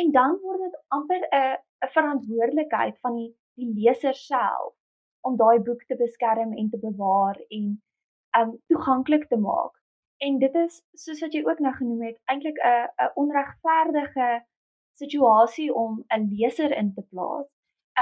[0.00, 4.72] En dan word dit amper 'n 'n verantwoordelikheid van die die leser self
[5.20, 7.82] om daai boek te beskerm en te bewaar en
[8.38, 9.74] um toeganklik te maak.
[10.18, 14.28] En dit is soos wat jy ook nou genoem het, eintlik 'n 'n onregverdige
[15.02, 17.46] situasie om 'n leser in te plaas.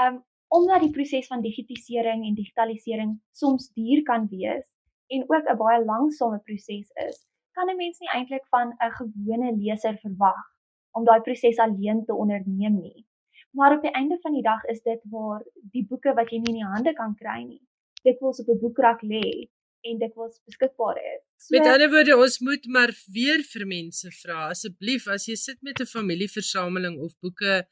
[0.03, 0.23] Um
[0.57, 4.67] omdat die proses van digitisering en digitalisering soms duur kan wees
[5.07, 7.17] en ook 'n baie langsame proses is,
[7.55, 10.43] kan 'n mens nie eintlik van 'n gewone leser verwag
[10.91, 13.05] om daai proses alleen te onderneem nie.
[13.51, 16.53] Maar op die einde van die dag is dit waar die boeke wat jy nie
[16.53, 17.63] in die hande kan kry nie,
[18.03, 19.49] dit wels op 'n boekrak lê
[19.81, 21.21] en dit was beskikbaar is.
[21.37, 25.61] So, met ander woorde, ons moet maar weer vir mense vra asseblief as jy sit
[25.61, 27.67] met 'n familieversameling of boeke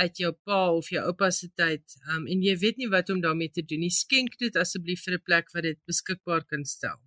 [0.00, 3.20] uit jou pa of jou oupa se tyd, um, en jy weet nie wat om
[3.20, 6.98] daarmee te doen nie, skenk dit asseblief vir 'n plek waar dit beskikbaar kan stel.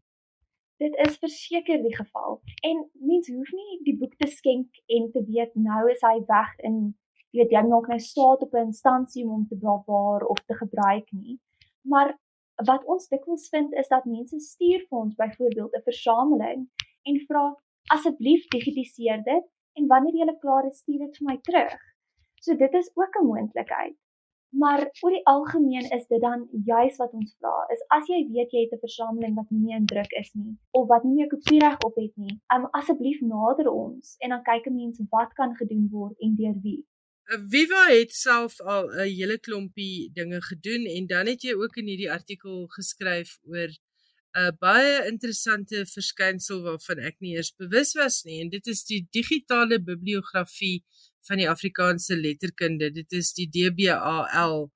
[0.77, 2.41] Dit is verseker die geval.
[2.69, 6.51] En mens hoef nie die boek te skenk en te weet nou is hy weg
[6.69, 6.95] in
[7.31, 10.55] jy weet jy maak nou staat op 'n instansie om hom te bewaar of te
[10.55, 11.39] gebruik nie.
[11.81, 12.15] Maar
[12.63, 16.69] wat ons dikwels vind is dat mense stuur vir ons byvoorbeeld 'n versameling
[17.03, 17.45] en vra
[17.95, 21.94] asseblief digitiseer dit en wanneer jy klaar is stuur dit vir my terug.
[22.45, 23.95] So dit is ook 'n moontlikheid.
[24.49, 28.51] Maar oor die algemeen is dit dan juis wat ons vra is as jy weet
[28.51, 31.27] jy het 'n versameling wat nie meer in druk is nie of wat nie meer
[31.27, 35.55] kopiereg op het nie, um, asseblief nader ons en dan kyk 'n mens wat kan
[35.55, 36.85] gedoen word en deur wie.
[37.31, 41.75] Eh, Viva het self al 'n hele klompie dinge gedoen en dan het jy ook
[41.75, 43.71] in hierdie artikel geskryf oor
[44.35, 49.07] 'n baie interessante verskynsel waarvan ek nie eers bewus was nie en dit is die
[49.11, 50.83] digitale bibliografie
[51.27, 52.91] van die Afrikaanse letterkunde.
[52.91, 54.71] Dit is die DBAL.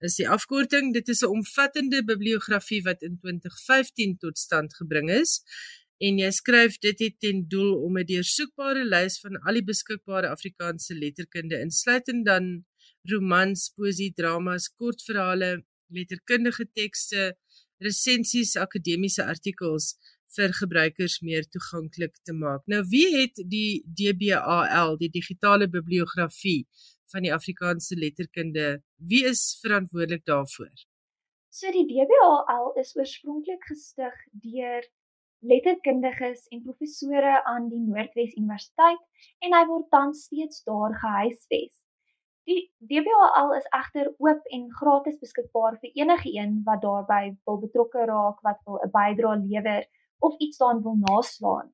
[0.00, 0.92] Is die afkorting.
[0.94, 5.42] Dit is 'n omvattende bibliografie wat in 2015 tot stand gebring is
[5.98, 10.28] en jy skryf dit het ten doel om 'n deursoekbare lys van al die beskikbare
[10.28, 12.64] Afrikaanse letterkunde insluitend dan
[13.02, 17.36] romans, poesie, dramas, kortverhale, letterkundige tekste,
[17.78, 19.96] resensies, akademiese artikels
[20.36, 22.64] vir gebruikers meer toeganklik te maak.
[22.66, 26.66] Nou wie het die DBAL, die digitale bibliografie
[27.12, 30.74] van die Afrikaanse letterkunde, wie is verantwoordelik daarvoor?
[31.48, 34.14] So die DBAL is oorspronklik gestig
[34.44, 34.84] deur
[35.40, 39.00] letterkundiges en professore aan die Noordwes Universiteit
[39.44, 41.76] en hy word tans steeds daar gehuisves.
[42.48, 48.06] Die DBAL is egter oop en gratis beskikbaar vir enige een wat daarbey wil betrokke
[48.08, 49.84] raak, wat wil 'n bydrae lewer
[50.18, 51.72] of iets daarin wil naslaan.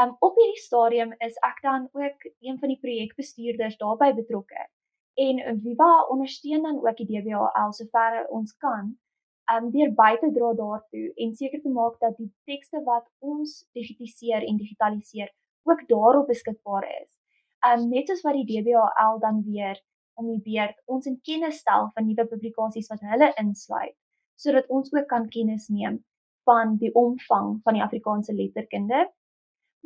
[0.00, 4.68] Um op hierdie stadium is ek dan ook een van die projekbestuurders daarbey betrokke.
[5.14, 8.96] En Viva ondersteun dan ook die DBAL sover ons kan
[9.52, 13.66] um deur by te dra daartoe en seker te maak dat die tekste wat ons
[13.72, 15.32] digitaliseer en digitaliseer
[15.68, 17.18] ook daarop beskikbaar is.
[17.72, 19.76] Um net soos wat die DBAL dan weer
[20.14, 23.96] om die beurt ons in kennis stel van nuwe publikasies wat hulle insluit
[24.42, 26.00] sodat ons ook kan kennis neem
[26.44, 29.12] van die omvang van die Afrikaanse letterkunde.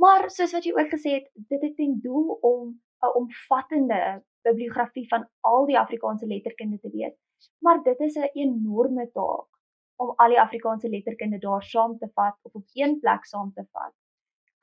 [0.01, 5.09] Maar soos wat jy ook gesê het, dit het ten doel om 'n omvattende bibliografie
[5.09, 7.17] van al die Afrikaanse letterkunde te wees.
[7.59, 9.49] Maar dit is 'n enorme taak
[9.97, 13.65] om al die Afrikaanse letterkunde daar saam te vat of op een plek saam te
[13.73, 13.95] vat.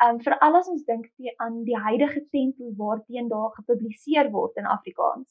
[0.05, 5.29] Um vir alles ons dink aan die huidige tempo waarteen daar gepubliseer word in Afrikaans.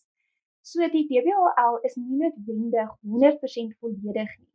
[0.62, 4.52] So die DBHL is nie noodwendig 100% volledig nie.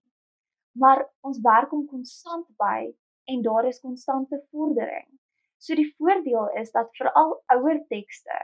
[0.82, 2.93] Maar ons werk om konstant by
[3.34, 5.07] en daar is konstante vordering.
[5.57, 8.38] So die voordeel is dat veral ouer tekste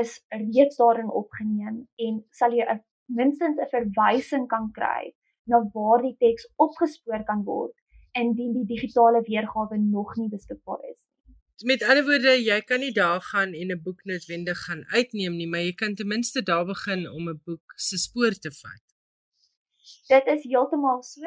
[0.00, 2.66] is reeds daarin opgeneem en sal jy
[3.06, 5.12] minstens 'n verwysing kan kry
[5.50, 7.74] na waar die teks opgespoor kan word
[8.22, 11.34] indien die digitale weergawe nog nie beskikbaar is nie.
[11.70, 15.48] Met ander woorde, jy kan nie daar gaan en 'n boek noodwendig gaan uitneem nie,
[15.48, 18.84] maar jy kan ten minste daar begin om 'n boek se spoor te vat.
[20.08, 21.20] Dit is heeltemal so.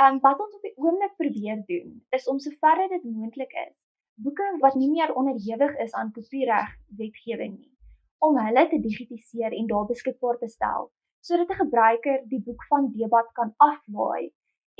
[0.00, 3.76] Ehm um, wat ons op die oomblik probeer doen, is om soverre dit moontlik is,
[4.14, 7.72] boeke wat nie meer onderhewig is aan kopiereg wetgewing nie,
[8.18, 10.90] om hulle te digitaliseer en daar beskikbaar te stel
[11.26, 14.32] sodat 'n gebruiker die boek van debat kan aflaai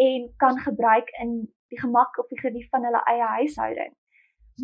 [0.09, 1.31] en kan gebruik in
[1.73, 3.93] die gemak of die gerief van hulle eie huishouding.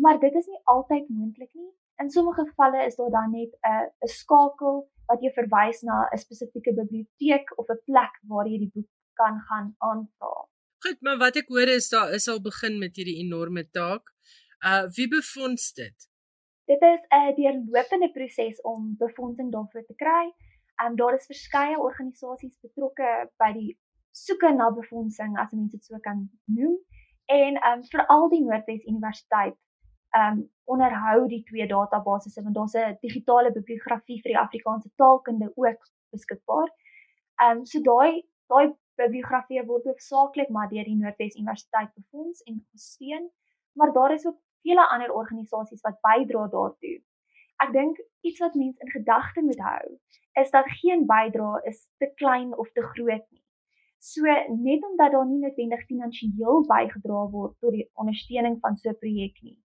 [0.01, 1.71] Maar dit is nie altyd moontlik nie.
[2.01, 4.75] In sommige gevalle is daar dan net 'n 'n skakel
[5.07, 9.39] wat jou verwys na 'n spesifieke biblioteek of 'n plek waar jy die boek kan
[9.49, 10.47] gaan aanvra.
[10.83, 14.11] Goed, maar wat ek hoor is daar is al begin met hierdie enorme taak.
[14.65, 16.09] Uh wie befonds dit?
[16.65, 20.33] Dit is 'n deurlopende proses om befondsing daarvoor te kry.
[20.81, 23.77] Um, daar is verskeie organisasies betrokke by die
[24.11, 26.77] soeke na befondsing as mense dit so kan noem
[27.25, 29.57] en um, veral die Noordwes Universiteit
[30.17, 35.81] um, onderhou die twee databasisse want daar's 'n digitale bibliografie vir die Afrikaanse taalkunde ook
[36.09, 36.69] beskikbaar.
[37.43, 43.29] Um, so daai daai bibliografie word hoofsaaklik maar deur die Noordwes Universiteit befonds en gesteun,
[43.73, 46.97] maar daar is ook vele ander organisasies wat bydra daartoe.
[47.63, 49.87] Ek dink iets wat mense in gedagte moet hou
[50.41, 53.43] is dat geen bydrae is te klein of te groot nie.
[54.03, 58.99] So net omdat daar nie noodwendig finansiëel bygedra word tot die ondersteuning van so 'n
[59.03, 59.59] projek nie.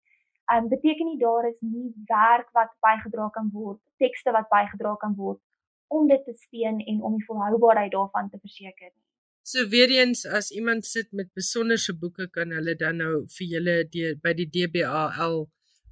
[0.56, 5.16] Um beteken nie daar is nie werk wat bygedra kan word, tekste wat bygedra kan
[5.16, 5.42] word
[5.88, 9.07] om dit te steun en om die volhoubaarheid daarvan te verseker nie.
[9.48, 13.76] So weer eens as iemand sit met besonderse boeke kan hulle dan nou vir julle
[13.94, 15.38] deur by die DBAL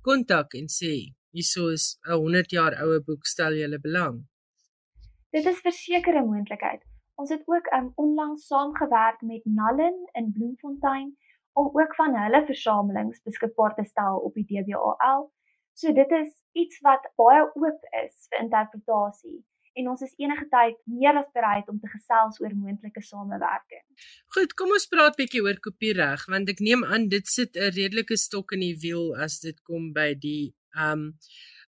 [0.08, 0.90] kontak en sê
[1.38, 4.18] hierso is 'n 100 jaar oue boek stel julle belang.
[5.38, 6.84] Dit is verseker 'n moontlikheid.
[7.16, 11.10] Ons het ook um, onlangs saamgewerk met Nallen in Bloemfontein
[11.54, 15.32] om ook van hulle versamelings beskikbaar te stel op die DBAL.
[15.74, 19.46] So dit is iets wat baie oop is vir interpretasie
[19.76, 23.84] en ons is enige tyd meer as bereid om te gesels oor moontlike samewerking.
[24.36, 28.18] Goed, kom ons praat bietjie oor kopiereg want ek neem aan dit sit 'n redelike
[28.18, 31.12] stok in die wiel as dit kom by die ehm um,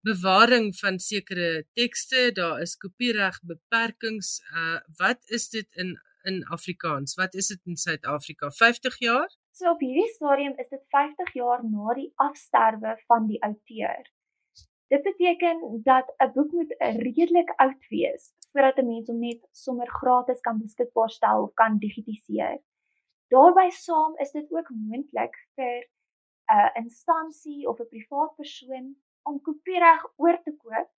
[0.03, 4.41] bewaring van sekere tekste, daar is kopiereg beperkings.
[4.51, 7.15] Uh wat is dit in in Afrikaans?
[7.15, 8.51] Wat is dit in Suid-Afrika?
[8.51, 9.29] 50 jaar?
[9.51, 14.07] So op hierdie stadium is dit 50 jaar na die afsterwe van die outeur.
[14.93, 19.89] Dit beteken dat 'n boek moet redelik oud wees voordat 'n mens hom net sommer
[19.89, 22.61] gratis kan beskikbaar stel of kan digitaliseer.
[23.27, 25.89] Daarbey saam is dit ook moontlik vir 'n
[26.57, 30.89] uh, instansie of 'n privaat persoon om kopiereg oor te koop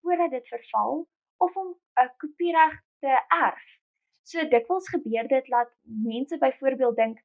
[0.00, 1.68] voordat dit verval of om
[2.02, 3.12] 'n kopiereg te
[3.46, 3.64] erf.
[4.22, 7.18] So dikwels gebeur dit dat mense byvoorbeeld dink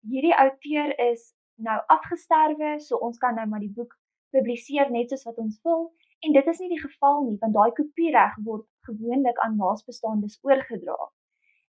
[0.00, 3.98] hierdie outeur is nou afgesterwe, so ons kan nou maar die boek
[4.36, 5.86] publiseer net soos wat ons wil
[6.26, 10.98] en dit is nie die geval nie want daai kopiereg word gewoonlik aan naasbestaandes oorgedra.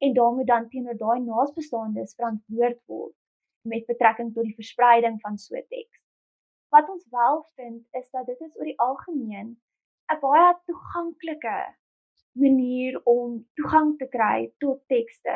[0.05, 3.17] En dan moet dan teenoor daai naasbestaandes verantwoord word
[3.73, 5.99] met betrekking tot die verspreiding van so teks.
[6.73, 9.57] Wat ons wel vind is dat dit is oor die algemeen
[10.11, 11.59] 'n baie toeganklike
[12.33, 15.35] manier om toegang te kry tot tekste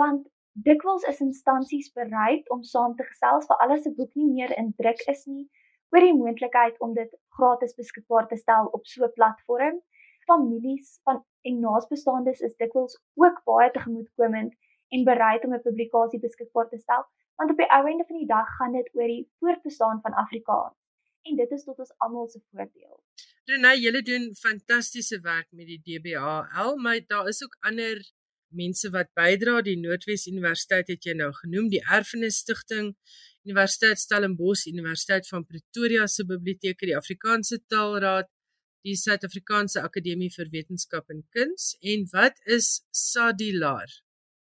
[0.00, 4.52] want dikwels is instansies bereid om saam te gesels vir alles 'n boek nie meer
[4.58, 5.48] in druk is nie
[5.90, 9.80] oor die moontlikheid om dit gratis beskikbaar te stel op so 'n platform
[10.30, 14.52] families van en naasbestaandes is dikwels ook baie tegemoetkomend
[14.88, 17.04] en bereid om 'n publikasie beskikbaar te stel
[17.36, 20.76] want op die ou einde van die dag gaan dit oor die voortbestaan van Afrikaans
[21.22, 22.96] en dit is tot ons almal se voordeel.
[23.50, 28.00] Renay, julle doen fantastiese werk met die DBAL, maar daar is ook ander
[28.48, 29.60] mense wat bydra.
[29.62, 32.94] Die Noordwes Universiteit het jy nou genoem, die Erfenis Stichting,
[33.48, 38.28] Universiteit Stellenbosch, Universiteit van Pretoria se biblioteke, die Afrikaanse Taalraad,
[38.84, 43.88] die Suid-Afrikaanse Akademie vir Wetenskap en Kuns en wat is SADILAR?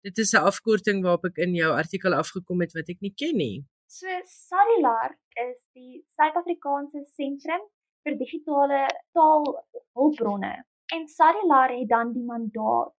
[0.06, 3.38] Dit is 'n afkorting waarop ek in jou artikel afgekom het wat ek nie ken
[3.38, 3.66] nie.
[3.88, 5.18] So SADILAR
[5.50, 7.64] is die Suid-Afrikaanse Sentrum
[8.04, 10.54] vir Digitale Taalhulpbronne.
[10.96, 12.94] En SADILAR het dan die mandaat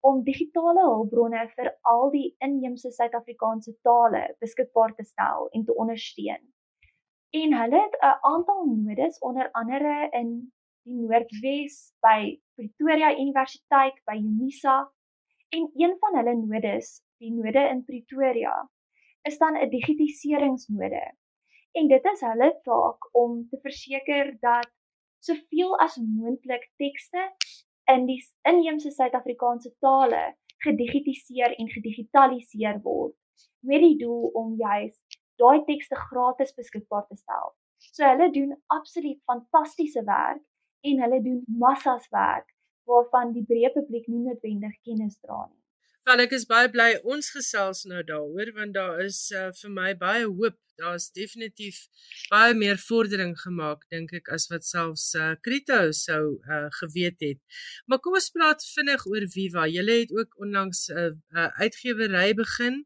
[0.00, 6.42] om digitale hulpbronne vir al die inheemse Suid-Afrikaanse tale beskikbaar te stel en te ondersteun.
[7.40, 10.30] En hulle het 'n aantal nodes onder andere in
[10.82, 14.90] die Noordwes by Pretoria Universiteit by Unisa
[15.48, 18.70] en een van hulle nodes, die node in Pretoria,
[19.22, 21.04] is dan 'n digitiseringsnode.
[21.72, 24.70] En dit is hulle taak om te verseker dat
[25.18, 27.32] soveel as moontlik tekste
[27.94, 30.22] in die inheemse Suid-Afrikaanse tale
[30.64, 33.16] gedigitiseer en gedigitaliseer word
[33.60, 34.96] met die doel om juis
[35.40, 37.54] daai tekste gratis beskikbaar te stel.
[37.96, 40.42] So hulle doen absoluut fantastiese werk
[40.90, 42.48] en hulle doen massas werk
[42.90, 45.59] waarvan die breë publiek nie noodwendig kennis dra nie.
[46.08, 49.90] Wel ek is baie bly ons gesels nou daaroor want daar is uh, vir my
[50.00, 50.56] baie hoop.
[50.80, 51.82] Daar's definitief
[52.32, 57.40] baie meer vordering gemaak dink ek as wat selfs uh, Krito sou uh, geweet het.
[57.84, 59.66] Maar kom ons praat vinnig oor Viva.
[59.68, 62.80] Julle het ook onlangs 'n uh, uh, uitgewery begin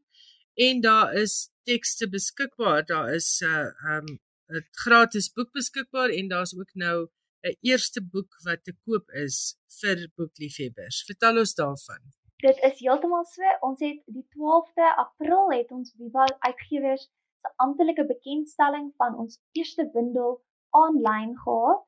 [0.67, 2.83] en daar is tekste beskikbaar.
[2.83, 4.19] Daar is 'n uh, um,
[4.51, 7.07] 'n gratis boek beskikbaar en daar's ook nou
[7.47, 11.03] 'n eerste boek wat te koop is vir boekliefhebbers.
[11.07, 12.03] Vertel ons daarvan.
[12.45, 13.41] Dit is heeltemal so.
[13.65, 17.07] Ons het die 12de April het ons Viva Uitgewers
[17.41, 20.35] se amptelike bekendstelling van ons eerste bundel
[20.81, 21.81] aanlyn gehad.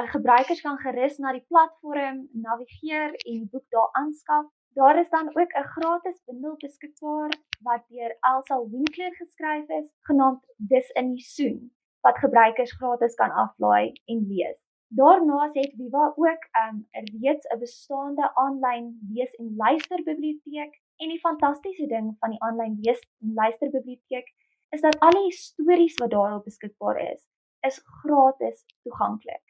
[0.00, 4.50] 'n Gebruikers kan gerus na die platform navigeer en die boek daar aanskaf.
[4.80, 7.30] Daar is dan ook 'n gratis bundel beskikbaar
[7.68, 13.30] wat deur Elsa Winkler geskryf is, genaamd Dis in die Soen wat gebruikers gratis kan
[13.30, 14.71] aflaai en lees.
[14.94, 21.08] Daarna het Viva ook 'n um, reeds 'n bestaande aanlyn lees en luister biblioteek en
[21.08, 24.28] die fantastiese ding van die aanlyn lees en luister biblioteek
[24.68, 27.26] is dat al die stories wat daarop beskikbaar is,
[27.60, 29.44] is gratis toeganklik.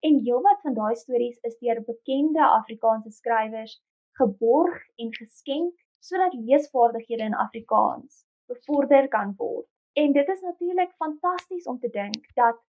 [0.00, 3.82] En heelwat van daai stories is deur bekende Afrikaanse skrywers
[4.12, 9.68] geborg en geskenk sodat leesvaardighede in Afrikaans bevorder kan word.
[9.92, 12.64] En dit is natuurlik fantasties om te dink dat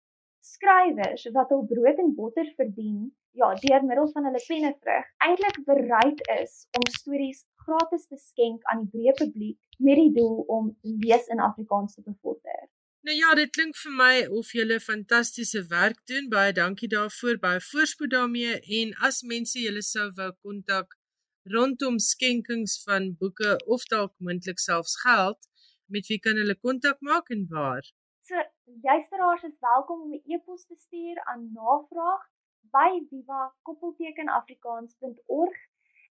[0.53, 6.23] skrywers wat hul brood en botter verdien, ja, deur middel van hulle pennevrug, eintlik bereid
[6.39, 10.73] is om stories gratis te skenk aan die breë publiek met die doel om
[11.05, 12.67] lees in Afrikaans te bevorder.
[13.07, 16.29] Nou ja, dit klink vir my of 'n fantastiese werk doen.
[16.29, 17.37] Baie dankie daarvoor.
[17.39, 20.97] Baie voorspoed daarmee en as mense julle sou wou kontak
[21.55, 25.39] rondom skenkings van boeke of dalk moontlik selfs geld,
[25.87, 27.85] met wie kan hulle kontak maak en waar?
[28.27, 35.57] So, luisteraars is welkom om 'n e-pos te stuur aan navraag by viva-afrikaans.org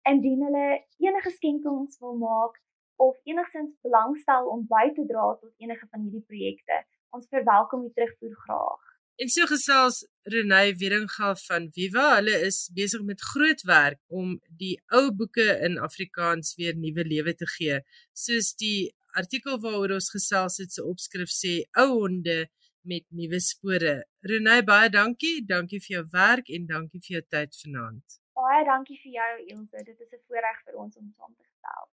[0.02, 2.62] indien hulle enige skenkings wil maak
[2.96, 6.86] of enigsins belangstel om by te dra tot enige van hierdie projekte.
[7.10, 8.92] Ons verwelkom u terugvoer graag.
[9.16, 12.14] En so gesels Renay Wieringa van Viva.
[12.14, 17.34] Hulle is besig met groot werk om die ou boeke in Afrikaans weer nuwe lewe
[17.34, 17.80] te gee,
[18.12, 22.44] soos die artikel waaroor ons gesels het se opskrif sê ou honde
[22.84, 23.94] met nuwe spore.
[24.30, 28.20] Renay baie dankie, dankie vir jou werk en dankie vir jou tyd vanaand.
[28.34, 31.90] Baie dankie vir jou Ilse, dit is 'n voorreg vir ons om saam te gesels.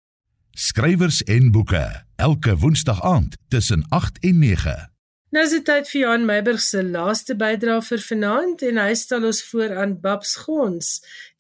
[0.52, 4.97] Skrywers en boeke elke woensdag aand tussen 8 en 9.
[5.28, 9.26] Nou is dit tyd vir Johan Meiburg se laaste bydrae vir vanaand en hy stel
[9.28, 10.92] ons voor aan Babs Gons,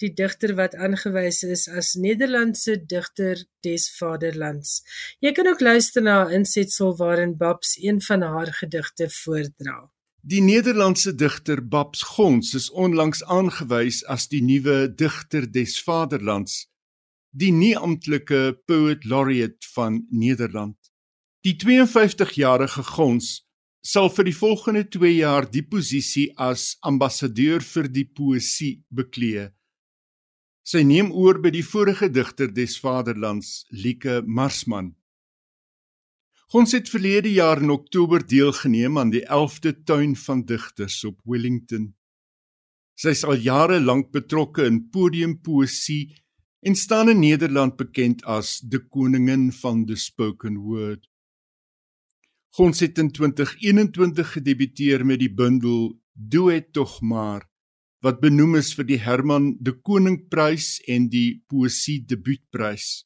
[0.03, 4.81] die digter wat aangewys is as Nederlandse digter des vaderlands.
[5.23, 9.87] Jy kan ook luister na 'n insetsel waarin Babs een van haar gedigte voordra.
[10.19, 16.67] Die Nederlandse digter Babs Gons is onlangs aangewys as die nuwe digter des vaderlands,
[17.31, 20.75] die nie amptelike poet laureate van Nederland.
[21.41, 23.46] Die 52-jarige Gons
[23.81, 29.49] sal vir die volgende 2 jaar die posisie as ambassadeur vir die poësie beklee.
[30.67, 34.97] Sy neem oor by die vorige digter des vaderlands, Lieke Marsman.
[36.55, 41.89] Ons het verlede jaar in Oktober deelgeneem aan die 11de tuin van digters op Wellington.
[42.95, 46.15] Sy is al jare lank betrokke in podiumpoësie
[46.67, 51.03] en staan in Nederland bekend as die koningin van the spoken word.
[52.57, 57.43] Ons het in 2021 gedebuteer met die bundel Doe dit tog maar
[58.01, 63.05] wat benoem is vir die Herman de Koning Prys en die Poesie Debuutprys.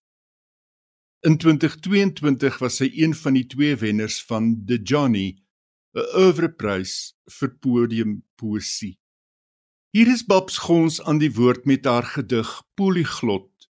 [1.27, 5.43] In 2022 was sy een van die twee wenners van The Johnny,
[5.95, 8.95] 'n oeuvreprys vir podiumpoesie.
[9.91, 13.67] Hier is Babs Gons aan die woord met haar gedig Polyglot.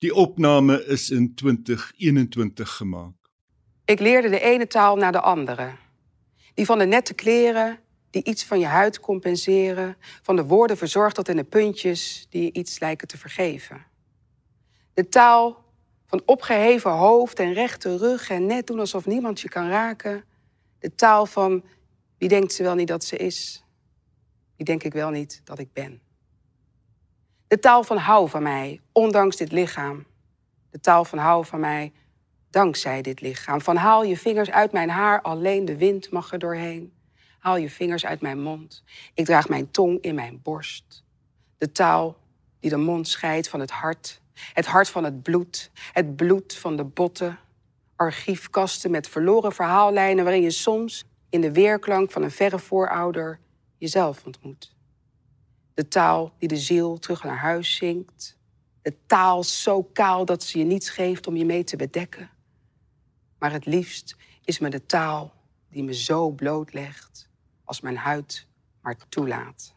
[0.00, 3.21] Die opname is in 2021 gemaak.
[3.92, 5.72] Ik leerde de ene taal naar de andere.
[6.54, 7.78] Die van de nette kleren,
[8.10, 12.42] die iets van je huid compenseren, van de woorden verzorgd tot in de puntjes die
[12.42, 13.86] je iets lijken te vergeven.
[14.94, 15.64] De taal
[16.06, 20.24] van opgeheven hoofd en rechte rug en net doen alsof niemand je kan raken.
[20.78, 21.64] De taal van
[22.18, 23.64] wie denkt ze wel niet dat ze is,
[24.56, 26.00] wie denk ik wel niet dat ik ben.
[27.46, 30.06] De taal van hou van mij, ondanks dit lichaam.
[30.70, 31.92] De taal van hou van mij,
[32.52, 33.60] dankzij dit lichaam.
[33.60, 36.92] Van haal je vingers uit mijn haar, alleen de wind mag er doorheen.
[37.38, 38.84] Haal je vingers uit mijn mond.
[39.14, 41.04] Ik draag mijn tong in mijn borst.
[41.58, 42.16] De taal
[42.60, 44.20] die de mond scheidt van het hart.
[44.34, 45.70] Het hart van het bloed.
[45.92, 47.38] Het bloed van de botten.
[47.96, 53.38] Archiefkasten met verloren verhaallijnen waarin je soms in de weerklank van een verre voorouder
[53.78, 54.74] jezelf ontmoet.
[55.74, 58.36] De taal die de ziel terug naar huis zingt.
[58.82, 62.30] De taal zo kaal dat ze je niets geeft om je mee te bedekken.
[63.42, 65.32] Maar het liefst is me de taal
[65.70, 67.28] die me zo blootlegt
[67.64, 68.46] als mijn huid
[68.82, 69.74] maar toelaat.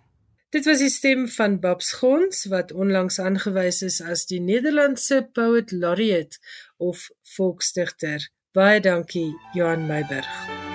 [0.50, 5.72] Dit was die stem van Babs Gons wat onlangs aangewys is as die Nederlandse Poet
[5.72, 6.38] Laureate
[6.78, 8.30] of volksdigter.
[8.52, 10.75] Baie dankie Johan Meiburg.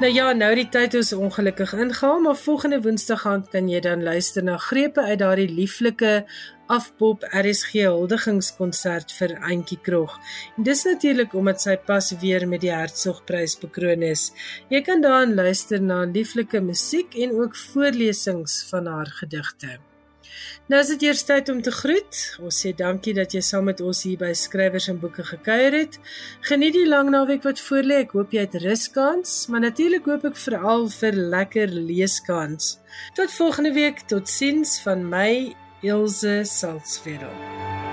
[0.00, 4.00] Nou ja, nou die tyd is ongelukkig ingehaal, maar volgende Woensdag gaan kan jy dan
[4.02, 6.12] luister na grepe uit daardie lieflike
[6.72, 10.14] afpop RSG huldigingskonsert vir Auntie Krog.
[10.56, 14.30] En dis natuurlik omdat sy pas weer met die Hertsgprys bekroon is.
[14.72, 19.76] Jy kan daarin luister na lieflike musiek en ook voorlesings van haar gedigte.
[20.70, 22.20] Nou is dit eers tyd om te groet.
[22.40, 25.98] Ons sê dankie dat jy saam met ons hier by Skrywers en Boeke gekuier het.
[26.46, 28.02] Geniet die lang naweek wat voorlê.
[28.06, 32.76] Ek hoop jy het ruskans, maar natuurlik hoop ek veral vir lekker leeskans.
[33.18, 34.06] Tot volgende week.
[34.10, 35.30] Totsiens van my
[35.82, 37.89] Ilse Salzwetel.